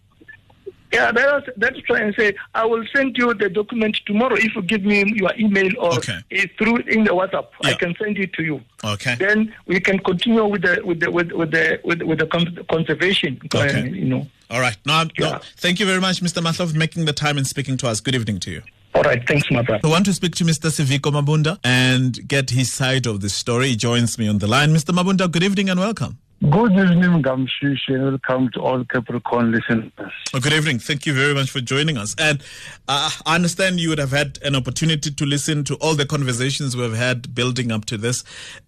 Yeah, 0.91 1.11
that 1.11 1.33
was, 1.33 1.43
that's 1.57 1.79
try 1.81 1.99
and 2.01 2.13
say 2.15 2.33
I 2.53 2.65
will 2.65 2.83
send 2.93 3.17
you 3.17 3.33
the 3.33 3.49
document 3.49 3.97
tomorrow 4.05 4.35
if 4.35 4.53
you 4.55 4.61
give 4.61 4.83
me 4.83 5.03
your 5.15 5.31
email 5.39 5.69
or 5.79 5.93
Okay. 5.95 6.17
eh, 6.31 6.45
through 6.57 6.77
in 6.87 7.03
the 7.05 7.11
WhatsApp. 7.11 7.47
I 7.63 7.73
can 7.75 7.95
send 8.01 8.17
it 8.17 8.33
to 8.33 8.43
you. 8.43 8.61
Okay. 8.83 9.15
Then 9.15 9.53
we 9.67 9.79
can 9.79 9.99
continue 9.99 10.45
with 10.45 10.63
the 10.63 10.81
with 10.83 10.99
the 10.99 11.09
with, 11.11 11.31
with 11.31 11.51
the 11.51 11.79
with, 11.83 12.01
with 12.01 12.19
the 12.19 12.27
con- 12.27 12.57
conservation. 12.69 13.39
Okay. 13.53 13.87
you 13.89 14.05
know. 14.05 14.27
All 14.49 14.59
right. 14.59 14.75
No, 14.85 15.05
no, 15.17 15.39
thank 15.57 15.79
you 15.79 15.85
very 15.85 16.01
much, 16.01 16.19
Mr. 16.21 16.41
Mahlo, 16.43 16.69
for 16.69 16.77
making 16.77 17.05
the 17.05 17.13
time 17.13 17.37
and 17.37 17.47
speaking 17.47 17.77
to 17.77 17.87
us. 17.87 18.01
Good 18.01 18.15
evening 18.15 18.39
to 18.41 18.51
you. 18.51 18.61
All 18.93 19.03
right. 19.03 19.25
Thanks, 19.25 19.49
my. 19.49 19.63
I 19.81 19.87
want 19.87 20.05
to 20.07 20.13
speak 20.13 20.35
to 20.35 20.43
Mr. 20.43 20.69
Siviko 20.69 21.09
Mabunda 21.13 21.57
and 21.63 22.27
get 22.27 22.49
his 22.49 22.73
side 22.73 23.05
of 23.05 23.21
the 23.21 23.29
story. 23.29 23.67
He 23.69 23.75
joins 23.77 24.17
me 24.19 24.27
on 24.27 24.39
the 24.39 24.47
line. 24.47 24.71
Mr. 24.73 24.93
Mabunda, 24.93 25.31
good 25.31 25.43
evening 25.43 25.69
and 25.69 25.79
welcome. 25.79 26.19
Good 26.49 26.71
evening, 26.71 27.21
Gamshish, 27.21 27.87
and 27.87 28.03
welcome 28.03 28.49
to 28.53 28.61
all 28.61 28.83
Capricorn 28.85 29.51
listeners. 29.51 29.91
Good 30.31 30.51
evening. 30.53 30.79
Thank 30.79 31.05
you 31.05 31.13
very 31.13 31.35
much 31.35 31.51
for 31.51 31.61
joining 31.61 31.99
us. 31.99 32.15
And 32.17 32.41
uh, 32.87 33.11
I 33.27 33.35
understand 33.35 33.79
you 33.79 33.89
would 33.89 33.99
have 33.99 34.09
had 34.09 34.39
an 34.41 34.55
opportunity 34.55 35.11
to 35.11 35.25
listen 35.27 35.63
to 35.65 35.75
all 35.75 35.93
the 35.93 36.07
conversations 36.07 36.75
we've 36.75 36.95
had 36.95 37.35
building 37.35 37.71
up 37.71 37.85
to 37.85 37.97
this. 37.97 38.23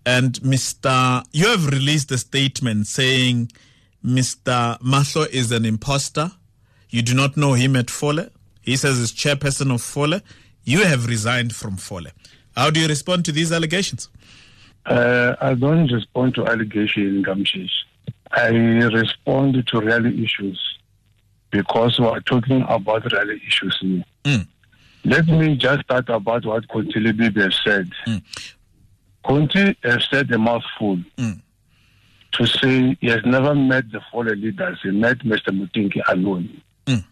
And 0.06 0.34
Mr. 0.42 1.26
You 1.32 1.48
have 1.48 1.66
released 1.66 2.12
a 2.12 2.20
statement 2.20 2.86
saying 2.86 3.52
Mr. 4.06 4.80
Mahlo 4.80 5.28
is 5.30 5.52
an 5.52 5.66
imposter. 5.66 6.32
You 6.92 7.02
do 7.02 7.16
not 7.16 7.38
know 7.38 7.54
him 7.54 7.76
at 7.76 7.90
Fole. 7.90 8.28
He 8.62 8.76
says 8.76 9.00
he's 9.00 9.12
chairperson 9.12 9.74
of 9.74 9.82
Fole. 9.82 10.20
You 10.64 10.84
have 10.86 11.08
resigned 11.08 11.56
from 11.56 11.78
Fole. 11.78 12.06
How 12.56 12.70
do 12.70 12.80
you 12.80 12.88
respond 12.88 13.26
to 13.26 13.32
these 13.32 13.52
allegations? 13.52 14.10
Uh, 14.86 15.36
I 15.40 15.54
don't 15.54 15.92
respond 15.92 16.36
to 16.36 16.46
allegations, 16.46 17.26
Gamshish. 17.26 17.72
I 18.32 18.48
respond 18.50 19.66
to 19.68 19.80
real 19.80 20.06
issues 20.06 20.60
because 21.52 22.00
we 22.00 22.06
are 22.08 22.20
talking 22.22 22.66
about 22.68 23.10
real 23.12 23.30
issues 23.30 23.78
here. 23.80 24.04
Mm. 24.26 24.48
Let 25.06 25.28
me 25.28 25.56
just 25.56 25.84
start 25.84 26.10
about 26.10 26.46
what 26.46 26.68
Conti 26.68 27.00
Bibi 27.12 27.42
has 27.42 27.60
said. 27.64 27.90
Mm. 28.08 28.22
Conti 29.26 29.76
has 29.84 30.06
said 30.10 30.32
a 30.32 30.38
mouthful 30.38 30.98
Mm. 31.18 31.42
to 32.34 32.46
say 32.48 32.98
he 33.00 33.08
has 33.08 33.22
never 33.26 33.54
met 33.56 33.90
the 33.92 34.02
fallen 34.12 34.42
leaders. 34.42 34.80
He 34.84 34.90
met 34.92 35.20
Mr. 35.20 35.50
Motinki 35.52 36.02
alone, 36.08 36.62
Mm. 36.88 37.04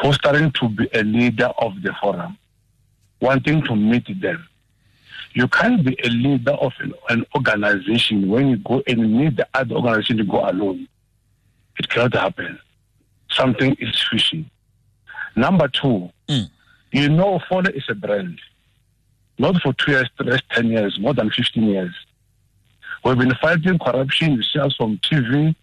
fostering 0.00 0.52
to 0.52 0.68
be 0.68 0.88
a 0.94 1.02
leader 1.02 1.46
of 1.58 1.80
the 1.82 1.92
forum, 2.00 2.36
wanting 3.20 3.62
to 3.62 3.74
meet 3.74 4.20
them. 4.20 4.46
You 5.34 5.48
can't 5.48 5.84
be 5.84 5.96
a 6.04 6.08
leader 6.08 6.52
of 6.52 6.72
an, 6.78 6.94
an 7.08 7.24
organization 7.34 8.28
when 8.28 8.48
you 8.48 8.56
go 8.58 8.82
and 8.86 9.00
need 9.18 9.36
the 9.36 9.48
other 9.54 9.74
organization 9.74 10.18
to 10.18 10.24
go 10.24 10.48
alone. 10.48 10.86
It 11.78 11.88
cannot 11.88 12.14
happen. 12.14 12.58
Something 13.30 13.76
is 13.80 14.00
fishy. 14.10 14.48
Number 15.36 15.68
two, 15.68 16.10
Mm. 16.28 16.48
you 16.92 17.08
know, 17.08 17.40
Fole 17.48 17.66
is 17.68 17.84
a 17.88 17.94
brand. 17.94 18.38
Not 19.38 19.60
for 19.60 19.72
two 19.72 19.90
years, 19.90 20.08
three 20.16 20.28
years, 20.28 20.42
10 20.52 20.68
years, 20.68 20.98
more 21.00 21.12
than 21.12 21.28
15 21.30 21.64
years. 21.64 21.94
We've 23.04 23.18
been 23.18 23.34
fighting 23.42 23.78
corruption 23.80 24.34
yourselves 24.34 24.76
from 24.76 24.98
TV, 24.98 25.54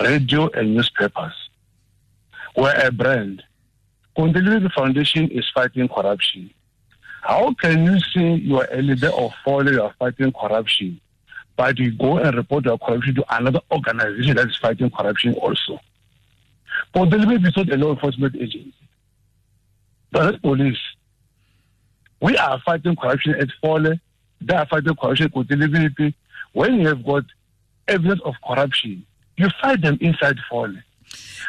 radio, 0.00 0.48
and 0.50 0.74
newspapers. 0.74 1.32
We're 2.56 2.74
a 2.74 2.90
brand. 2.90 3.42
Continuity 4.16 4.68
Foundation 4.74 5.30
is 5.30 5.48
fighting 5.54 5.88
corruption. 5.88 6.50
How 7.22 7.54
can 7.54 7.84
you 7.84 8.00
say 8.00 8.34
you 8.34 8.58
are 8.58 8.68
a 8.72 8.82
leader 8.82 9.10
of 9.10 9.30
Fole, 9.44 9.70
you 9.70 9.80
are 9.80 9.94
fighting 9.96 10.32
corruption, 10.32 11.00
but 11.56 11.78
you 11.78 11.92
go 11.92 12.18
and 12.18 12.36
report 12.36 12.64
your 12.64 12.76
corruption 12.78 13.14
to 13.14 13.36
another 13.36 13.60
organization 13.70 14.34
that 14.36 14.48
is 14.48 14.56
fighting 14.56 14.90
corruption 14.90 15.34
also? 15.34 15.78
For 16.92 17.06
Continuity 17.06 17.46
is 17.46 17.56
not 17.56 17.72
a 17.72 17.76
law 17.76 17.92
enforcement 17.92 18.34
agency. 18.34 18.74
But 20.10 20.42
police. 20.42 20.78
We 22.20 22.36
are 22.36 22.60
fighting 22.66 22.96
corruption 22.96 23.36
at 23.36 23.48
Fole. 23.62 23.94
They 24.40 24.54
are 24.54 24.66
fighting 24.66 24.96
corruption 24.96 25.26
at 25.26 25.32
Continuity. 25.32 26.16
When 26.52 26.74
you 26.80 26.88
have 26.88 27.04
got 27.06 27.22
evidence 27.86 28.20
of 28.24 28.34
corruption, 28.44 29.06
you 29.36 29.48
fight 29.60 29.80
them 29.80 29.96
inside 30.00 30.38
Fole. 30.50 30.74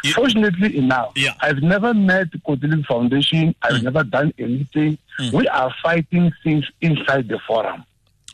You- 0.04 0.13
Fortunately 0.13 0.78
enough, 0.78 1.13
Yeah. 1.15 1.34
I've 1.39 1.62
never 1.62 1.93
met 1.93 2.30
Kotilin 2.45 2.86
Foundation. 2.86 3.56
I've 3.62 3.82
mm. 3.82 3.84
never 3.84 4.04
done 4.04 4.34
anything. 4.38 4.97
Mm. 5.19 5.32
We 5.32 5.47
are 5.47 5.73
fighting 5.82 6.32
things 6.43 6.65
inside 6.82 7.28
the 7.28 7.39
forum. 7.47 7.86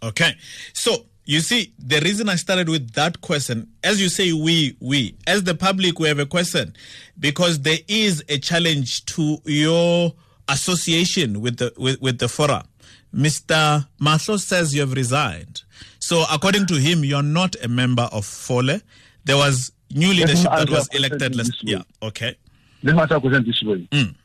Okay. 0.02 0.36
So 0.74 1.06
you 1.26 1.42
see, 1.42 1.74
the 1.78 2.00
reason 2.00 2.28
I 2.28 2.36
started 2.38 2.70
with 2.70 2.94
that 2.94 3.22
question, 3.22 3.68
as 3.84 4.02
you 4.02 4.10
say, 4.10 4.34
we, 4.34 4.76
we, 4.80 5.15
as 5.28 5.44
the 5.44 5.54
public, 5.54 6.00
we 6.00 6.08
have 6.08 6.18
a 6.18 6.26
question 6.26 6.74
because 7.20 7.60
there 7.60 7.78
is 7.88 8.24
a 8.30 8.39
challenge 8.39 9.06
to 9.06 9.38
your 9.46 10.13
association 10.48 11.42
with 11.42 11.58
the 11.58 11.72
with, 11.78 12.02
with 12.02 12.18
the 12.18 12.28
forum. 12.28 12.63
Mr. 13.13 13.88
Mahlo 14.02 14.39
says 14.39 14.74
you 14.74 14.82
have 14.82 14.94
resigned. 14.94 15.62
So 16.00 16.26
according 16.32 16.65
to 16.68 16.76
him, 16.76 17.04
you're 17.04 17.22
not 17.22 17.56
a 17.63 17.68
member 17.68 18.10
of 18.12 18.26
Fole. 18.26 18.80
There 19.26 19.38
was 19.38 19.72
new 19.93 20.10
leadership 20.10 20.52
that 20.52 20.69
was 20.69 20.88
elected 20.89 21.36
last 21.36 21.63
year. 21.63 21.82
Okay. 22.02 22.36
Let 22.84 22.95
me 22.95 23.02
answer 23.02 23.19
this 23.41 23.63
way. 23.63 23.88
Mm. 23.91 24.15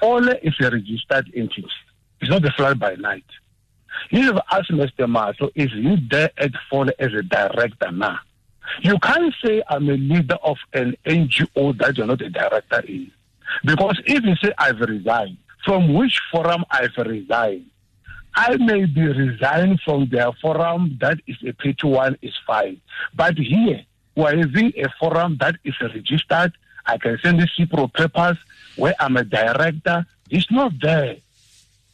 Fole 0.00 0.28
is 0.28 0.54
a 0.60 0.70
registered 0.70 1.30
entity. 1.34 1.66
It's 2.20 2.30
not 2.30 2.44
a 2.44 2.50
fly 2.52 2.74
by 2.74 2.94
night. 2.94 3.24
You 4.10 4.22
have 4.32 4.40
asked 4.52 4.70
Mr. 4.70 5.06
Mahlo, 5.06 5.50
is 5.54 5.70
he 5.72 5.96
there 6.10 6.30
at 6.38 6.52
Fole 6.70 6.90
as 6.98 7.12
a 7.12 7.22
director 7.22 7.90
now? 7.90 8.18
You 8.82 8.98
can't 9.00 9.34
say 9.44 9.62
I'm 9.68 9.88
a 9.88 9.94
leader 9.94 10.36
of 10.42 10.56
an 10.72 10.96
NGO 11.04 11.76
that 11.78 11.96
you're 11.96 12.06
not 12.06 12.20
a 12.22 12.30
director 12.30 12.80
in. 12.86 13.10
Because 13.64 14.00
if 14.06 14.24
you 14.24 14.36
say 14.36 14.52
I've 14.58 14.80
resigned, 14.80 15.38
from 15.64 15.92
which 15.94 16.20
forum 16.30 16.64
I've 16.70 16.96
resigned, 16.96 17.66
I 18.34 18.56
may 18.56 18.84
be 18.84 19.02
resigned 19.02 19.80
from 19.84 20.08
their 20.08 20.30
forum 20.40 20.96
that 21.00 21.18
is 21.26 21.36
a 21.46 21.52
petty 21.52 21.86
one 21.86 22.16
is 22.22 22.32
fine. 22.46 22.80
But 23.14 23.36
here, 23.36 23.84
we're 24.16 24.36
having 24.36 24.72
a 24.76 24.88
forum 24.98 25.36
that 25.40 25.56
is 25.64 25.74
registered. 25.80 26.52
I 26.86 26.98
can 26.98 27.18
send 27.22 27.40
the 27.40 27.48
CIPRO 27.58 27.92
papers 27.92 28.36
where 28.76 28.94
I'm 28.98 29.16
a 29.16 29.24
director. 29.24 30.06
It's 30.30 30.50
not 30.50 30.72
there 30.80 31.16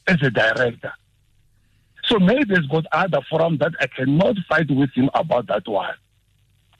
as 0.06 0.22
a 0.22 0.30
director. 0.30 0.92
So 2.04 2.18
maybe 2.18 2.54
it's 2.54 2.66
got 2.66 2.86
other 2.92 3.20
forum 3.28 3.58
that 3.58 3.72
I 3.80 3.88
cannot 3.88 4.36
fight 4.48 4.70
with 4.70 4.90
him 4.92 5.10
about 5.14 5.48
that 5.48 5.66
one. 5.66 5.94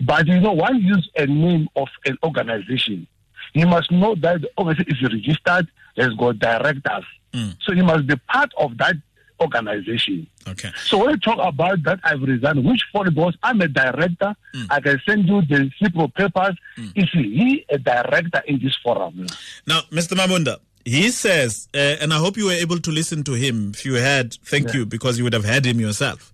But 0.01 0.27
you 0.27 0.41
know, 0.41 0.53
one 0.53 0.81
use 0.81 1.11
a 1.17 1.27
name 1.27 1.69
of 1.75 1.89
an 2.05 2.17
organization. 2.23 3.07
You 3.55 3.67
must 3.67 3.91
know 3.91 4.15
that 4.17 4.43
the 4.43 4.51
organization 4.59 4.95
is 4.95 5.03
registered, 5.03 5.69
has 5.97 6.13
got 6.15 6.39
directors. 6.39 7.05
Hmm. 7.35 7.51
So 7.63 7.73
you 7.73 7.83
must 7.83 8.07
be 8.07 8.17
part 8.29 8.53
of 8.59 8.77
that 8.79 8.97
organization. 9.41 10.27
Okay. 10.49 10.71
So 10.87 10.99
when 10.99 11.11
you 11.11 11.17
talk 11.19 11.39
about 11.41 11.83
that 11.85 12.01
I've 12.05 12.23
resigned, 12.23 12.65
which 12.65 12.83
for 12.93 13.11
boss? 13.11 13.35
I'm 13.43 13.61
a 13.61 13.69
director, 13.69 14.35
hmm. 14.55 14.65
I 14.71 14.81
can 14.81 15.01
send 15.07 15.29
you 15.29 15.43
the 15.43 15.71
CIPRO 15.81 16.15
papers. 16.15 16.57
Hmm. 16.77 16.89
Is 16.95 17.11
he 17.13 17.65
a 17.69 17.79
director 17.79 18.43
in 18.47 18.61
this 18.63 18.77
forum? 18.83 19.27
Now, 19.67 19.81
Mr. 19.91 20.17
Mabunda, 20.17 20.59
he 20.85 21.11
says, 21.11 21.69
uh, 21.75 21.79
and 22.01 22.15
I 22.15 22.19
hope 22.19 22.37
you 22.37 22.47
were 22.47 22.53
able 22.53 22.79
to 22.79 22.91
listen 22.91 23.25
to 23.25 23.33
him. 23.33 23.73
If 23.75 23.85
you 23.85 23.95
had, 23.95 24.35
thank 24.45 24.73
you, 24.73 24.87
because 24.87 25.19
you 25.19 25.25
would 25.25 25.33
have 25.33 25.45
heard 25.45 25.67
him 25.67 25.81
yourself, 25.81 26.33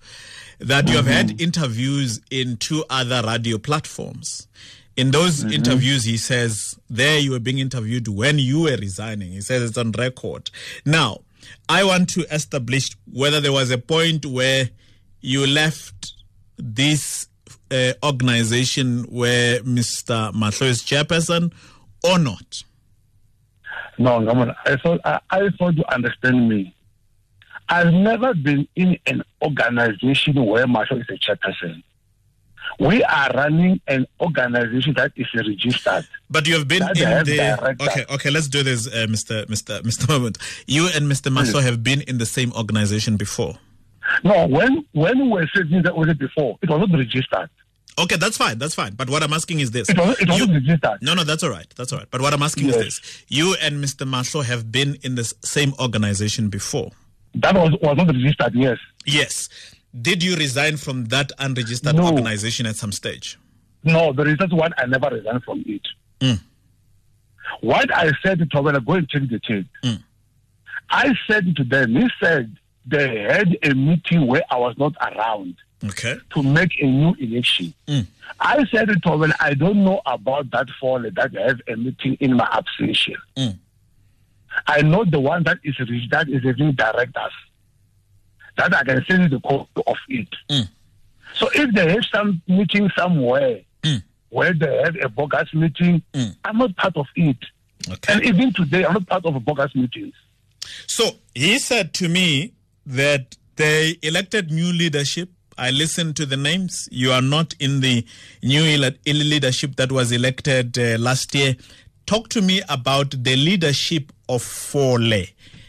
that 0.58 0.88
you 0.88 0.96
have 0.96 1.06
had 1.06 1.28
mm-hmm. 1.28 1.40
interviews 1.42 2.20
in 2.30 2.58
two 2.58 2.84
other 2.90 3.22
radio 3.26 3.56
platforms. 3.56 4.46
In 4.94 5.10
those 5.10 5.42
mm-hmm. 5.42 5.54
interviews, 5.54 6.04
he 6.04 6.18
says, 6.18 6.78
there 6.90 7.18
you 7.18 7.30
were 7.30 7.40
being 7.40 7.58
interviewed 7.58 8.08
when 8.08 8.38
you 8.38 8.60
were 8.60 8.76
resigning. 8.76 9.32
He 9.32 9.40
says 9.40 9.62
it's 9.62 9.78
on 9.78 9.92
record. 9.92 10.50
Now, 10.84 11.20
I 11.68 11.84
want 11.84 12.08
to 12.10 12.22
establish 12.34 12.90
whether 13.12 13.40
there 13.40 13.52
was 13.52 13.70
a 13.70 13.78
point 13.78 14.26
where 14.26 14.70
you 15.20 15.46
left 15.46 16.12
this 16.56 17.28
uh, 17.70 17.92
organization 18.04 19.04
where 19.04 19.60
Mr. 19.60 20.32
Mahlo 20.32 20.66
is 20.66 20.82
chairperson 20.82 21.52
or 22.04 22.18
not. 22.18 22.62
No, 23.98 24.20
Ngamon, 24.20 24.54
I 24.66 24.76
thought 24.76 25.00
I, 25.04 25.20
I 25.30 25.48
thought 25.58 25.74
you 25.74 25.84
understand 25.88 26.48
me. 26.48 26.74
I've 27.68 27.92
never 27.92 28.34
been 28.34 28.66
in 28.74 28.98
an 29.06 29.22
organization 29.42 30.44
where 30.44 30.66
Mahlo 30.66 31.00
is 31.00 31.06
a 31.08 31.18
chairperson. 31.18 31.82
We 32.80 33.02
are 33.04 33.30
running 33.34 33.80
an 33.86 34.06
organization 34.20 34.94
that 34.96 35.12
is 35.16 35.26
registered. 35.34 36.06
But 36.30 36.46
you 36.46 36.54
have 36.54 36.66
been 36.68 36.82
in 36.82 36.88
the 36.94 37.24
director. 37.24 37.76
okay. 37.84 38.04
Okay, 38.14 38.30
let's 38.30 38.48
do 38.48 38.62
this, 38.62 38.86
uh, 38.86 39.06
Mr. 39.08 39.44
Mr. 39.46 39.80
Mr. 39.82 40.08
Moment. 40.08 40.38
You 40.66 40.88
and 40.94 41.10
Mr. 41.10 41.30
Mahlo 41.32 41.62
have 41.62 41.82
been 41.84 42.00
in 42.02 42.18
the 42.18 42.26
same 42.26 42.52
organization 42.54 43.16
before. 43.16 43.56
No, 44.24 44.46
when 44.46 44.84
when 44.92 45.18
we 45.20 45.28
were 45.28 45.48
sitting 45.54 45.82
that 45.82 45.96
was 45.96 46.08
it 46.08 46.18
before, 46.18 46.58
it 46.62 46.68
was 46.68 46.80
not 46.88 46.98
registered. 46.98 47.48
Okay, 47.98 48.16
that's 48.16 48.36
fine. 48.38 48.58
That's 48.58 48.74
fine. 48.74 48.94
But 48.94 49.10
what 49.10 49.22
I'm 49.22 49.32
asking 49.32 49.60
is 49.60 49.70
this: 49.70 49.88
It 49.88 49.98
was 49.98 50.18
it 50.20 50.28
You- 50.28 50.46
not 50.46 50.54
registered. 50.54 50.98
no, 51.02 51.14
no, 51.14 51.24
that's 51.24 51.42
all 51.42 51.50
right. 51.50 51.66
That's 51.76 51.92
all 51.92 51.98
right. 51.98 52.08
But 52.10 52.20
what 52.20 52.32
I'm 52.32 52.42
asking 52.42 52.66
Yes. 52.68 52.76
is 52.76 52.84
this: 53.00 53.24
You 53.28 53.54
and 53.62 53.82
Mr. 53.84 54.08
Mahlo 54.08 54.44
have 54.44 54.72
been 54.72 54.96
in 55.02 55.14
the 55.14 55.24
same 55.44 55.72
organization 55.78 56.48
before. 56.48 56.90
That 57.34 57.54
was 57.54 57.70
was 57.82 57.96
not 57.96 58.08
registered. 58.08 58.54
Yes. 58.54 58.78
Yes. 59.06 59.48
Did 60.00 60.22
you 60.22 60.36
resign 60.36 60.76
from 60.78 61.06
that 61.06 61.32
unregistered 61.38 61.94
No. 61.96 62.06
organization 62.06 62.66
at 62.66 62.76
some 62.76 62.92
stage? 62.92 63.38
No, 63.84 64.12
the 64.12 64.24
registered 64.24 64.52
why 64.52 64.68
I 64.78 64.86
never 64.86 65.08
resigned 65.10 65.42
from 65.44 65.62
it. 65.66 65.86
Mm. 66.20 66.40
What 67.60 67.94
I 67.94 68.10
said 68.24 68.38
to 68.38 68.46
Thobela, 68.46 68.84
go 68.84 68.94
and 68.94 69.08
check 69.08 69.22
the 69.28 69.38
tape. 69.40 69.66
Mm. 69.84 70.02
I 70.88 71.12
said 71.28 71.54
to 71.56 71.64
them, 71.64 71.94
he 71.96 72.08
said 72.22 72.56
they 72.86 73.20
had 73.22 73.56
a 73.62 73.74
meeting 73.74 74.26
where 74.26 74.42
I 74.50 74.56
was 74.56 74.74
not 74.78 74.94
around. 75.00 75.56
Okay. 75.84 76.16
to 76.32 76.44
make 76.44 76.80
a 76.80 76.86
new 76.86 77.12
election. 77.18 77.74
Mm. 77.88 78.06
I 78.38 78.64
said 78.70 78.86
to 78.86 78.94
Tobin, 79.00 79.32
I 79.40 79.54
don't 79.54 79.82
know 79.84 80.00
about 80.06 80.48
that 80.52 80.68
fall 80.80 81.00
that 81.02 81.36
I 81.36 81.40
have 81.48 81.60
a 81.66 81.74
meeting 81.76 82.16
in 82.20 82.36
my 82.36 82.46
absentia. 82.46 83.16
Mm. 83.36 83.58
I 84.68 84.82
know 84.82 85.04
the 85.04 85.18
one 85.18 85.42
that 85.42 85.58
is 85.64 85.74
that 86.12 86.28
is 86.28 86.44
having 86.44 86.70
directors. 86.72 87.32
That 88.56 88.74
I 88.74 88.84
can 88.84 89.04
send 89.08 89.22
you 89.24 89.28
the 89.28 89.40
copy 89.40 89.82
of 89.86 89.96
it. 90.08 90.28
Mm. 90.50 90.68
So 91.34 91.48
if 91.54 91.72
they 91.74 91.90
have 91.90 92.04
some 92.12 92.42
meeting 92.46 92.90
somewhere 92.96 93.60
Mm. 93.82 94.02
where 94.28 94.52
they 94.52 94.82
have 94.84 94.96
a 95.02 95.08
bogus 95.08 95.52
meeting, 95.54 96.02
Mm. 96.12 96.36
I'm 96.44 96.58
not 96.58 96.76
part 96.76 96.96
of 96.96 97.06
it. 97.16 97.38
Okay. 97.88 98.12
And 98.12 98.24
even 98.24 98.52
today, 98.52 98.84
I'm 98.84 98.92
not 98.92 99.06
part 99.06 99.24
of 99.26 99.44
bogus 99.44 99.74
meetings. 99.74 100.14
So 100.86 101.16
he 101.34 101.58
said 101.58 101.92
to 101.94 102.08
me 102.08 102.52
that 102.86 103.36
they 103.56 103.96
elected 104.02 104.50
new 104.52 104.72
leadership. 104.72 105.30
I 105.58 105.70
listened 105.70 106.16
to 106.16 106.26
the 106.26 106.36
names. 106.36 106.88
You 106.92 107.12
are 107.12 107.20
not 107.22 107.54
in 107.58 107.80
the 107.80 108.06
new 108.42 108.62
ele- 108.64 108.92
leadership 109.06 109.76
that 109.76 109.90
was 109.90 110.12
elected 110.12 110.78
uh, 110.78 110.96
last 110.98 111.34
year. 111.34 111.56
Talk 112.06 112.28
to 112.30 112.42
me 112.42 112.62
about 112.68 113.10
the 113.24 113.36
leadership 113.36 114.12
of 114.28 114.42
Fole. 114.42 115.24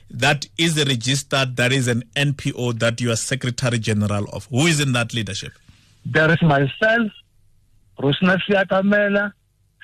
That 0.10 0.46
is 0.58 0.78
a 0.78 0.86
registered, 0.86 1.56
that 1.56 1.72
is 1.72 1.88
an 1.88 2.04
NPO 2.16 2.80
that 2.80 3.02
you 3.02 3.12
are 3.12 3.16
Secretary 3.16 3.80
General 3.80 4.26
of. 4.32 4.46
Who 4.46 4.68
is 4.68 4.80
in 4.80 4.94
that 4.94 5.14
leadership? 5.14 5.54
There 6.06 6.32
is 6.32 6.42
myself, 6.42 7.12
Rosna 8.00 8.38
Siakamela, 8.48 9.34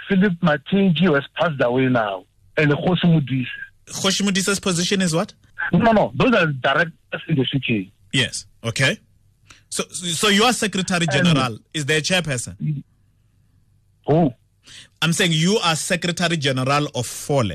Philip 0.08 0.34
Matinji, 0.42 1.06
who 1.06 1.14
has 1.16 1.26
passed 1.36 1.62
away 1.62 1.88
now, 1.88 2.26
and 2.58 2.72
Jose 2.74 3.02
Mudise. 3.08 3.48
Khoshimudisa's 3.88 4.60
position 4.60 5.02
is 5.02 5.16
what? 5.16 5.34
No, 5.74 5.92
no, 5.92 6.12
those 6.16 6.34
are 6.34 6.48
directors 6.48 7.22
in 7.28 7.36
the 7.36 7.46
CK. 7.46 7.92
Yes. 8.14 8.46
Okay. 8.64 8.98
So, 9.70 9.84
so 9.90 10.30
you 10.30 10.44
are 10.44 10.54
Secretary 10.54 11.06
General. 11.08 11.58
Is 11.74 11.86
there 11.86 12.00
a 12.00 12.02
chairperson? 12.02 12.84
Who? 14.08 14.32
I'm 15.02 15.14
saying 15.14 15.32
you 15.34 15.58
are 15.64 15.76
Secretary 15.76 16.38
General 16.38 16.88
of 16.96 17.06
Fole. 17.06 17.52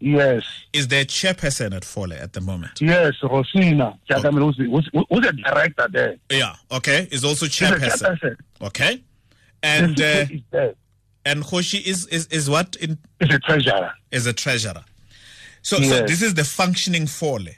Yes. 0.00 0.44
Is 0.72 0.88
there 0.88 1.02
a 1.02 1.04
chairperson 1.04 1.74
at 1.74 1.84
Fole 1.84 2.12
at 2.12 2.32
the 2.32 2.40
moment? 2.40 2.80
Yes, 2.80 3.14
Rosina. 3.22 3.98
Jagamil, 4.08 4.54
who's, 4.54 4.88
who's, 5.10 5.26
director 5.44 5.88
there? 5.90 6.16
Yeah. 6.30 6.54
Okay. 6.70 7.08
Is 7.10 7.24
also 7.24 7.46
chairperson. 7.46 8.16
chairperson. 8.16 8.36
Okay. 8.62 9.02
And 9.62 10.00
uh, 10.00 10.24
CK 10.26 10.30
is 10.32 10.40
there. 10.52 10.74
and 11.24 11.42
Hoshi 11.42 11.78
is 11.78 12.06
is 12.06 12.26
is 12.28 12.48
what 12.48 12.76
in 12.76 12.96
Is 13.20 13.34
a 13.34 13.38
treasurer. 13.40 13.90
is 14.12 14.26
a 14.26 14.32
treasurer. 14.32 14.84
So 15.62 15.78
so 15.82 16.06
this 16.06 16.22
is 16.22 16.34
the 16.34 16.44
functioning 16.44 17.06
Fole. 17.08 17.48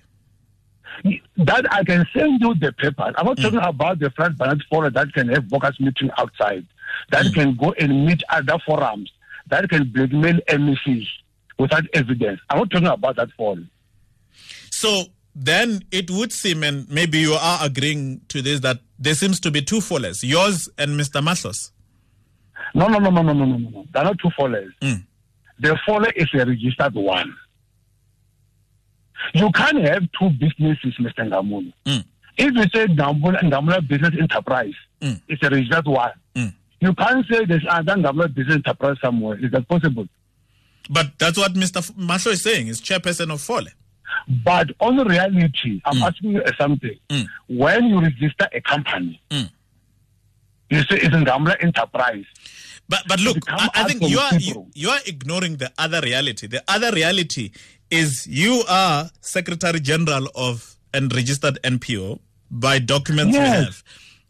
That 1.37 1.65
I 1.73 1.85
can 1.85 2.07
send 2.15 2.41
you 2.41 2.55
the 2.55 2.73
papers. 2.73 3.15
I'm 3.17 3.27
not 3.27 3.37
Mm. 3.39 3.43
talking 3.43 3.61
about 3.63 3.99
the 4.01 4.11
flat 4.11 4.37
balance 4.37 4.63
forum 4.69 4.93
that 4.95 5.13
can 5.13 5.29
have 5.29 5.51
workers 5.51 5.79
meeting 5.81 6.11
outside, 6.19 6.67
that 7.11 7.27
Mm. 7.27 7.35
can 7.35 7.55
go 7.57 7.73
and 7.79 8.05
meet 8.07 8.23
other 8.29 8.59
forums, 8.67 9.11
that 9.49 9.69
can 9.71 9.85
blackmail 9.93 10.41
MECs 10.49 11.07
without 11.61 11.85
evidence. 11.95 12.41
I'm 12.49 12.59
not 12.59 12.71
talking 12.71 12.87
about 12.89 13.17
that 13.17 13.31
fall. 13.37 13.59
So 14.71 15.03
then 15.35 15.83
it 15.93 16.11
would 16.11 16.33
seem, 16.33 16.65
and 16.65 16.89
maybe 16.89 17.19
you 17.19 17.35
are 17.35 17.59
agreeing 17.63 18.21
to 18.29 18.41
this, 18.43 18.61
that 18.61 18.79
there 18.99 19.15
seems 19.15 19.39
to 19.41 19.51
be 19.51 19.63
two 19.63 19.79
fallers, 19.81 20.23
yours 20.23 20.69
and 20.79 20.99
Mr. 20.99 21.23
Mahlo's. 21.23 21.71
No, 22.75 22.87
no, 22.89 22.99
no, 22.99 23.11
no, 23.11 23.23
no, 23.23 23.33
no, 23.33 23.45
no, 23.45 23.57
no. 23.57 23.85
They're 23.93 24.05
not 24.05 24.19
two 24.19 24.31
fallers. 24.31 24.71
Mm. 24.81 25.05
The 25.59 25.79
faller 25.87 26.11
is 26.17 26.29
a 26.35 26.45
registered 26.47 26.95
one. 26.95 27.35
You 29.35 29.51
can't 29.53 29.85
have 29.87 30.03
two 30.19 30.31
businesses, 30.31 30.95
Mr. 30.99 31.29
Nghamula. 31.29 31.73
Mm. 31.85 32.05
If 32.39 32.55
you 32.55 32.63
say 32.75 32.87
Nghamula, 32.87 33.41
Nghamula 33.43 33.87
Business 33.87 34.15
Enterprise, 34.19 34.75
Mm. 35.03 35.21
it's 35.29 35.43
a 35.43 35.51
registered 35.51 35.87
one. 35.87 36.13
Mm. 36.35 36.55
You 36.81 36.95
can't 36.95 37.27
say 37.31 37.45
there's 37.45 37.65
another 37.69 37.97
Nghamula 38.01 38.35
Business 38.35 38.57
Enterprise 38.57 38.97
somewhere. 39.03 39.39
Is 39.45 39.51
that 39.53 39.69
possible? 39.69 40.07
But 40.93 41.19
that's 41.19 41.39
what 41.39 41.55
Mr. 41.55 41.81
Mahlo 41.93 42.33
is 42.33 42.43
saying, 42.43 42.67
is 42.67 42.81
chairperson 42.81 43.33
of 43.33 43.41
Fole. 43.41 43.69
But 44.45 44.71
on 44.81 44.97
reality, 45.07 45.81
I'm 45.85 46.03
asking 46.03 46.33
you 46.33 46.43
something. 46.59 46.99
Mm. 47.09 47.27
When 47.47 47.85
you 47.91 48.01
register 48.01 48.49
a 48.53 48.61
company, 48.61 49.21
Mm. 49.31 49.49
you 50.71 50.81
say 50.83 50.97
it's 50.97 51.15
a 51.15 51.19
Nghamula 51.19 51.63
Enterprise. 51.63 52.25
But 52.89 53.03
but 53.07 53.21
look, 53.21 53.39
I, 53.49 53.69
I 53.75 53.85
think 53.85 54.03
you 54.03 54.19
are 54.19 54.35
you, 54.35 54.67
you 54.75 54.89
are 54.91 54.99
ignoring 55.07 55.57
the 55.59 55.71
other 55.79 56.01
reality. 56.01 56.49
The 56.49 56.63
other 56.67 56.91
reality 56.91 57.53
is 57.89 58.27
you 58.27 58.65
are 58.69 59.11
Secretary 59.21 59.79
General 59.81 60.27
of 60.35 60.77
and 60.93 61.15
registered 61.15 61.59
NPO 61.63 62.19
by 62.51 62.81
documents 62.81 63.37
we 63.39 63.45
Yes. 63.45 63.65
have. 63.65 63.83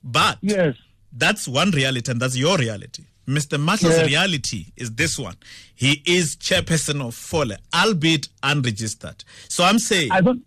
But 0.04 0.38
Yes. 0.42 0.74
that's 1.10 1.48
one 1.48 1.70
reality 1.70 2.10
and 2.12 2.20
that's 2.20 2.36
your 2.36 2.58
reality. 2.58 3.04
Mr. 3.30 3.58
Mahlo's 3.58 3.96
Yes. 3.96 4.06
reality 4.06 4.66
is 4.76 4.90
this 4.92 5.18
one. 5.18 5.36
He 5.74 6.02
is 6.06 6.36
chairperson 6.36 7.00
of 7.06 7.14
Fole, 7.14 7.52
albeit 7.74 8.28
unregistered. 8.42 9.24
So 9.48 9.64
I'm 9.64 9.78
saying 9.78 10.10
I 10.12 10.20
don't, 10.20 10.42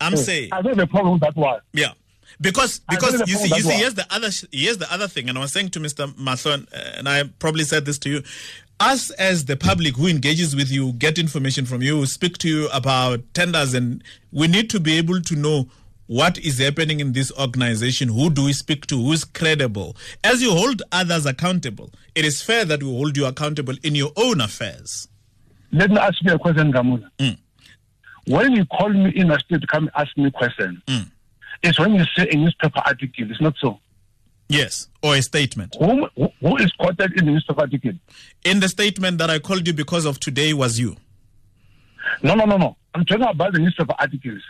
I'm 0.00 0.16
saying 0.16 0.50
I 0.52 0.62
don't 0.62 0.76
have 0.78 0.88
a 0.88 0.90
problem 0.90 1.14
with 1.14 1.22
that 1.22 1.36
one. 1.36 1.60
yeah. 1.72 1.92
Because 2.40 2.80
because 2.90 3.20
you 3.30 3.36
see 3.36 3.48
you 3.54 3.62
see 3.62 3.72
here's 3.76 3.94
the 3.94 4.06
other 4.10 4.28
here's 4.52 4.76
the 4.78 4.92
other 4.92 5.08
thing 5.08 5.28
and 5.30 5.38
I 5.38 5.40
was 5.40 5.52
saying 5.52 5.70
to 5.70 5.80
Mr. 5.80 6.12
Mathon 6.16 6.66
uh, 6.72 6.98
and 6.98 7.08
I 7.08 7.24
probably 7.38 7.64
said 7.64 7.86
this 7.86 7.98
to 8.00 8.10
you 8.10 8.22
us 8.78 9.10
as 9.12 9.46
the 9.46 9.56
public 9.56 9.96
who 9.96 10.06
engages 10.06 10.54
with 10.54 10.70
you 10.70 10.92
get 10.94 11.18
information 11.18 11.64
from 11.64 11.80
you 11.80 12.04
speak 12.04 12.36
to 12.38 12.48
you 12.48 12.68
about 12.74 13.20
tenders 13.32 13.72
and 13.72 14.04
we 14.32 14.48
need 14.48 14.68
to 14.70 14.80
be 14.80 14.98
able 14.98 15.22
to 15.22 15.34
know 15.34 15.66
what 16.06 16.38
is 16.38 16.58
happening 16.58 17.00
in 17.00 17.12
this 17.12 17.32
organization 17.38 18.08
who 18.08 18.30
do 18.30 18.44
we 18.44 18.52
speak 18.52 18.86
to 18.86 18.96
who's 18.96 19.24
credible 19.24 19.96
as 20.22 20.40
you 20.40 20.50
hold 20.52 20.82
others 20.92 21.26
accountable 21.26 21.90
it 22.14 22.24
is 22.24 22.40
fair 22.42 22.64
that 22.64 22.82
we 22.82 22.88
hold 22.90 23.16
you 23.16 23.26
accountable 23.26 23.74
in 23.82 23.94
your 23.94 24.12
own 24.16 24.40
affairs 24.40 25.08
Let 25.72 25.90
me 25.90 25.98
ask 25.98 26.22
you 26.22 26.32
a 26.32 26.38
question, 26.38 26.72
Gamula. 26.72 27.08
Mm. 27.18 27.36
When 28.28 28.52
you 28.52 28.64
call 28.66 28.88
me 28.90 29.10
in 29.14 29.30
a 29.30 29.38
state 29.40 29.60
to 29.60 29.66
come 29.66 29.90
ask 29.96 30.16
me 30.16 30.26
a 30.26 30.30
question, 30.30 30.80
Mm. 30.86 31.10
it's 31.62 31.78
when 31.78 31.94
you 31.96 32.04
say 32.16 32.28
a 32.30 32.36
newspaper 32.36 32.80
article. 32.86 33.30
It's 33.30 33.40
not 33.40 33.54
so. 33.60 33.80
yes 34.48 34.86
or 35.02 35.16
a 35.16 35.22
statement 35.22 35.74
Whom, 35.80 36.06
who- 36.16 36.32
who 36.40 36.56
is 36.58 36.70
quoted 36.78 37.10
in 37.18 37.26
the 37.26 37.32
newspaper 37.32 37.62
article? 37.62 37.92
in 38.44 38.60
the 38.60 38.68
statement 38.68 39.18
that 39.18 39.28
I 39.28 39.40
called 39.40 39.66
you 39.66 39.72
because 39.74 40.04
of 40.06 40.20
today 40.20 40.52
was 40.54 40.78
you 40.78 40.96
No, 42.22 42.34
no, 42.34 42.44
no, 42.44 42.56
no. 42.56 42.76
I'm 42.94 43.04
talking 43.04 43.24
about 43.26 43.52
the 43.52 43.58
newspaper 43.58 43.94
articles. 43.98 44.42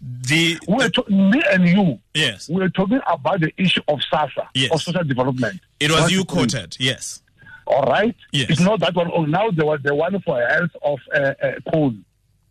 the, 0.00 0.58
We're 0.68 0.90
to- 0.90 1.10
me 1.10 1.42
and 1.50 1.66
you, 1.68 1.98
yes 2.14 2.48
we're 2.48 2.68
talking 2.68 3.00
about 3.06 3.40
the 3.40 3.52
issue 3.56 3.80
of 3.88 4.00
SASSA, 4.12 4.46
Yes. 4.54 4.72
of 4.72 4.82
social 4.82 5.04
development. 5.04 5.60
It 5.80 5.90
was 5.90 6.10
you 6.10 6.24
quoted, 6.24 6.76
yes. 6.78 7.22
All 7.66 7.82
right? 7.82 8.14
Yes. 8.32 8.50
It's 8.50 8.60
not 8.60 8.80
that 8.80 8.94
one. 8.94 9.10
Oh, 9.12 9.24
now 9.24 9.50
there 9.50 9.66
was 9.66 9.80
the 9.82 9.94
one 9.94 10.18
for 10.22 10.40
health 10.46 10.70
of 10.82 10.98
uh, 11.14 11.18
uh, 11.42 11.52
coal. 11.72 11.92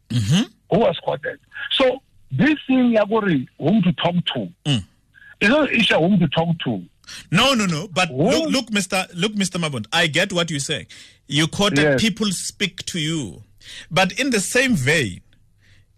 Mm-hmm. 0.09 0.43
Who 0.71 0.79
was 0.79 0.97
quoted? 1.03 1.39
So 1.71 2.01
this 2.31 2.55
thing, 2.67 2.95
Yagori, 2.95 3.47
whom 3.59 3.81
to 3.83 3.93
talk 3.93 4.15
to, 4.35 4.49
Mm. 4.65 4.83
it's 5.41 5.49
not 5.49 5.69
an 5.69 5.75
issue 5.79 5.95
whom 5.95 6.19
to 6.19 6.27
talk 6.27 6.57
to. 6.65 6.83
No, 7.31 7.53
no, 7.53 7.65
no. 7.65 7.87
But 7.87 8.09
Who- 8.09 8.29
look, 8.29 8.49
look, 8.51 8.65
Mr. 8.71 9.07
Look, 9.15 9.33
Mr. 9.33 9.59
Mabund. 9.59 9.87
I 9.93 10.07
get 10.07 10.33
what 10.33 10.51
you're 10.51 10.59
saying. 10.59 10.87
You 11.27 11.47
quoted 11.47 11.79
Yes. 11.79 12.01
people 12.01 12.27
speak 12.31 12.85
to 12.87 12.99
you, 12.99 13.43
but 13.91 14.11
in 14.19 14.29
the 14.31 14.39
same 14.39 14.75
vein, 14.75 15.21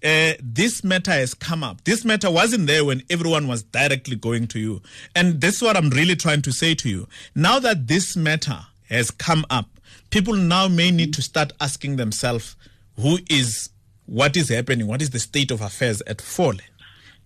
uh, 0.03 0.33
this 0.41 0.83
matter 0.83 1.11
has 1.11 1.33
come 1.33 1.63
up. 1.63 1.83
This 1.83 2.05
matter 2.05 2.31
wasn't 2.31 2.67
there 2.67 2.85
when 2.85 3.03
everyone 3.09 3.47
was 3.47 3.63
directly 3.63 4.15
going 4.15 4.47
to 4.47 4.59
you, 4.59 4.81
and 5.15 5.41
this 5.41 5.57
is 5.57 5.61
what 5.61 5.75
I'm 5.75 5.89
really 5.89 6.15
trying 6.15 6.41
to 6.43 6.51
say 6.51 6.73
to 6.75 6.89
you. 6.89 7.07
Now 7.35 7.59
that 7.59 7.87
this 7.87 8.15
matter 8.15 8.59
has 8.89 9.11
come 9.11 9.45
up, 9.49 9.67
people 10.09 10.35
now 10.35 10.67
may 10.67 10.89
need 10.91 11.13
to 11.15 11.21
start 11.21 11.51
asking 11.59 11.97
themselves, 11.97 12.55
"Who 12.95 13.19
is? 13.29 13.69
What 14.05 14.35
is 14.37 14.49
happening? 14.49 14.87
What 14.87 15.01
is 15.01 15.09
the 15.11 15.19
state 15.19 15.51
of 15.51 15.61
affairs 15.61 16.01
at 16.07 16.21
Fole?" 16.21 16.55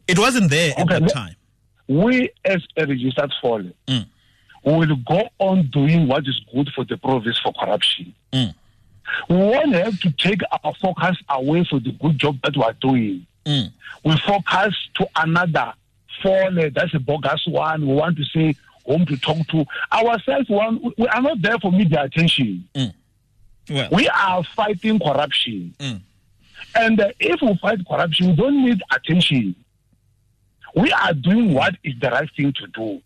It 0.08 0.17
wasn't 0.19 0.49
there 0.49 0.71
at 0.71 0.79
Okay, 0.79 0.93
that 0.95 1.01
let- 1.03 1.13
time. 1.13 1.36
we 1.88 2.29
as 2.43 2.62
a 2.75 2.86
registered 2.88 3.32
Fole 3.41 3.69
Mm. 3.88 4.06
will 4.65 4.95
go 5.08 5.29
on 5.39 5.67
doing 5.67 6.08
what 6.08 6.27
is 6.27 6.39
good 6.53 6.69
for 6.75 6.84
the 6.86 6.97
province 6.97 7.38
for 7.43 7.53
corruption. 7.53 8.13
Mm. 8.34 8.53
We 9.29 9.37
have 9.73 9.99
to 10.01 10.11
take 10.11 10.41
our 10.63 10.73
focus 10.75 11.17
away 11.29 11.63
from 11.69 11.83
the 11.83 11.91
good 11.91 12.17
job 12.17 12.37
that 12.43 12.55
we 12.55 12.63
are 12.63 12.73
doing. 12.73 13.25
Mm. 13.45 13.71
We 14.03 14.17
focus 14.25 14.75
to 14.95 15.07
another 15.15 15.73
Fole. 16.21 16.69
That's 16.73 16.93
a 16.93 16.99
bogus 16.99 17.45
one. 17.47 17.87
We 17.87 17.93
want 17.93 18.17
to 18.17 18.23
say 18.25 18.55
whom 18.85 19.05
to 19.07 19.17
talk 19.17 19.45
to. 19.47 19.65
Ourselves, 19.91 20.49
one, 20.49 20.79
we 20.97 21.07
are 21.07 21.21
not 21.21 21.41
there 21.41 21.57
for 21.59 21.71
media 21.71 22.03
attention. 22.03 22.67
Well, 23.69 23.89
We 23.91 24.07
are 24.09 24.43
fighting 24.43 24.99
corruption. 24.99 25.73
Mm. 25.79 26.01
And 26.75 26.99
uh, 27.01 27.11
if 27.19 27.41
we 27.41 27.55
fight 27.61 27.79
corruption, 27.87 28.29
we 28.29 28.35
don't 28.35 28.65
need 28.65 28.81
attention. 28.91 29.55
We 30.75 30.91
are 30.91 31.13
doing 31.13 31.53
what 31.53 31.75
is 31.83 31.93
the 31.99 32.09
right 32.09 32.29
thing 32.35 32.53
to 32.53 32.67
do. 32.67 33.01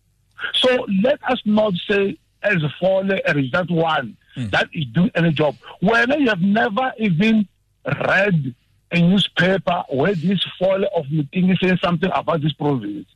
So 0.54 0.86
let 1.02 1.18
us 1.30 1.40
not 1.44 1.74
say, 1.88 2.16
as 2.42 2.56
for 2.80 3.02
a 3.04 3.34
result 3.34 3.70
one, 3.70 4.16
Mm. 4.38 4.50
that 4.52 4.68
is 4.72 4.84
doing 4.86 5.10
any 5.16 5.32
job. 5.32 5.56
When 5.80 6.12
you 6.20 6.28
have 6.28 6.40
never 6.40 6.92
even 6.98 7.48
read 7.84 8.54
a 8.92 9.00
newspaper 9.00 9.82
where 9.90 10.14
this 10.14 10.44
fall 10.58 10.82
of 10.94 11.10
meeting 11.10 11.50
is 11.50 11.58
saying 11.60 11.78
something 11.82 12.10
about 12.14 12.40
this 12.40 12.52
province. 12.52 13.06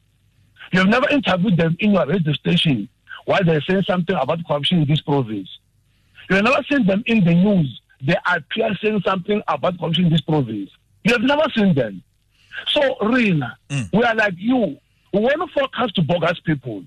You 0.72 0.80
have 0.80 0.88
never 0.88 1.08
interviewed 1.10 1.56
them 1.56 1.76
in 1.78 1.92
your 1.92 2.06
radio 2.06 2.32
station 2.32 2.88
while 3.24 3.44
they're 3.44 3.60
saying 3.62 3.84
something 3.86 4.16
about 4.20 4.40
corruption 4.46 4.82
in 4.82 4.88
this 4.88 5.00
province. 5.00 5.48
You 6.28 6.36
have 6.36 6.44
never 6.44 6.62
seen 6.70 6.86
them 6.86 7.02
in 7.06 7.24
the 7.24 7.34
news. 7.34 7.80
They 8.00 8.16
appear 8.26 8.74
saying 8.82 9.02
something 9.04 9.42
about 9.46 9.78
corruption 9.78 10.06
in 10.06 10.10
this 10.10 10.20
province. 10.20 10.70
You 11.04 11.12
have 11.12 11.22
never 11.22 11.44
seen 11.54 11.74
them. 11.74 12.02
So, 12.68 12.98
Rina, 13.00 13.56
mm. 13.68 13.88
we 13.92 14.02
are 14.02 14.14
like 14.14 14.34
you. 14.36 14.76
We 15.12 15.20
want 15.20 15.50
to 15.50 15.60
focus 15.60 15.92
to 15.92 16.02
bogus 16.02 16.40
people. 16.40 16.84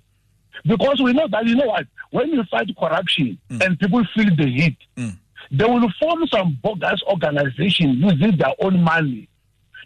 Because 0.64 1.02
we 1.02 1.14
know 1.14 1.28
that, 1.28 1.46
you 1.46 1.56
know 1.56 1.66
what, 1.66 1.86
when 2.12 2.30
you 2.30 2.44
fight 2.46 2.70
corruption 2.78 3.38
mm. 3.50 3.66
and 3.66 3.80
people 3.80 4.04
feel 4.16 4.36
the 4.36 4.46
heat, 4.46 4.78
mm. 4.96 5.16
they 5.52 5.66
will 5.66 5.90
form 6.00 6.26
some 6.28 6.58
bogus 6.64 7.02
organization 7.08 7.92
using 7.94 8.38
their 8.38 8.54
own 8.60 8.82
money 8.82 9.28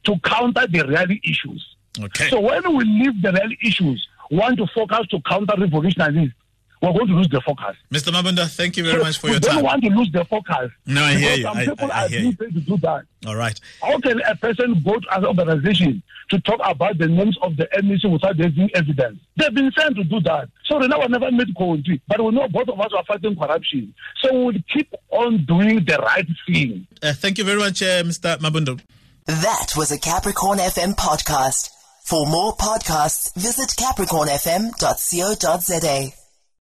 to 0.04 0.18
counter 0.24 0.68
the 0.68 0.86
real 0.88 1.18
issues. 1.24 1.76
okay. 2.02 2.30
So 2.30 2.40
when 2.40 2.76
we 2.76 2.84
leave 2.84 3.22
the 3.22 3.32
real 3.32 3.52
issues, 3.62 4.08
want 4.32 4.58
to 4.58 4.68
focus 4.74 5.08
to 5.12 5.20
counter 5.22 5.56
revolutionaries, 5.58 6.32
we're 6.82 6.94
going 6.94 7.08
to 7.08 7.14
lose 7.14 7.28
the 7.30 7.42
focus. 7.42 7.76
Mr. 7.92 8.12
Mabunda, 8.14 8.48
thank 8.50 8.78
you 8.78 8.84
very 8.86 9.02
much 9.04 9.18
for 9.18 9.28
we 9.28 9.32
your 9.34 9.40
don't 9.42 9.64
want 9.64 9.84
to 9.84 9.90
lose 9.90 10.10
the 10.14 10.24
focus. 10.26 10.72
No, 10.86 11.04
I 11.04 11.16
hear 11.16 11.36
you. 11.36 11.44
Some 11.44 11.58
I- 11.58 11.66
people 11.66 11.92
I- 11.92 12.02
I 12.02 12.06
are 12.06 12.10
hear 12.10 12.20
being 12.22 12.38
you. 12.40 12.52
to 12.52 12.60
do 12.62 12.78
that. 12.78 13.04
All 13.28 13.36
right. 13.36 13.60
How 13.82 14.00
can 14.00 14.22
a 14.22 14.36
person 14.36 14.82
go 14.86 14.98
to 15.00 15.16
an 15.18 15.26
organization 15.26 16.02
to 16.30 16.40
talk 16.42 16.60
about 16.64 16.98
the 16.98 17.08
names 17.08 17.38
of 17.42 17.58
the 17.58 17.68
MEC 17.84 18.06
without 18.10 18.38
there 18.38 18.50
being 18.50 18.70
evidence? 18.76 19.20
They've 19.36 19.54
been 19.54 19.72
sent 19.78 19.96
to 19.98 20.04
do 20.06 20.22
that. 20.22 20.48
So 20.66 20.80
Rena 20.80 20.98
will 21.00 21.10
never 21.10 21.30
meet 21.32 21.54
country. 21.58 22.02
But 22.08 22.22
we 22.24 22.32
know 22.32 22.48
both 22.48 22.70
of 22.70 22.80
us 22.80 22.92
are 22.96 23.04
fighting 23.06 23.36
corruption. 23.36 23.94
So 24.24 24.32
we'll 24.46 24.56
keep 24.74 24.94
on 25.10 25.44
doing 25.46 25.84
the 25.86 25.98
right 25.98 26.28
thing. 26.48 26.88
Uh, 27.04 27.12
thank 27.14 27.38
you 27.40 27.44
very 27.44 27.60
much, 27.60 27.82
uh, 27.82 28.04
Mr. 28.04 28.38
Mabunda. 28.40 28.80
That 29.26 29.74
was 29.76 29.92
a 29.92 30.00
Capricorn 30.00 30.60
FM 30.60 30.94
podcast. 30.96 31.72
For 32.06 32.26
more 32.26 32.56
podcasts, 32.56 33.34
visit 33.36 33.72
capricornfm.co.za. 33.78 36.19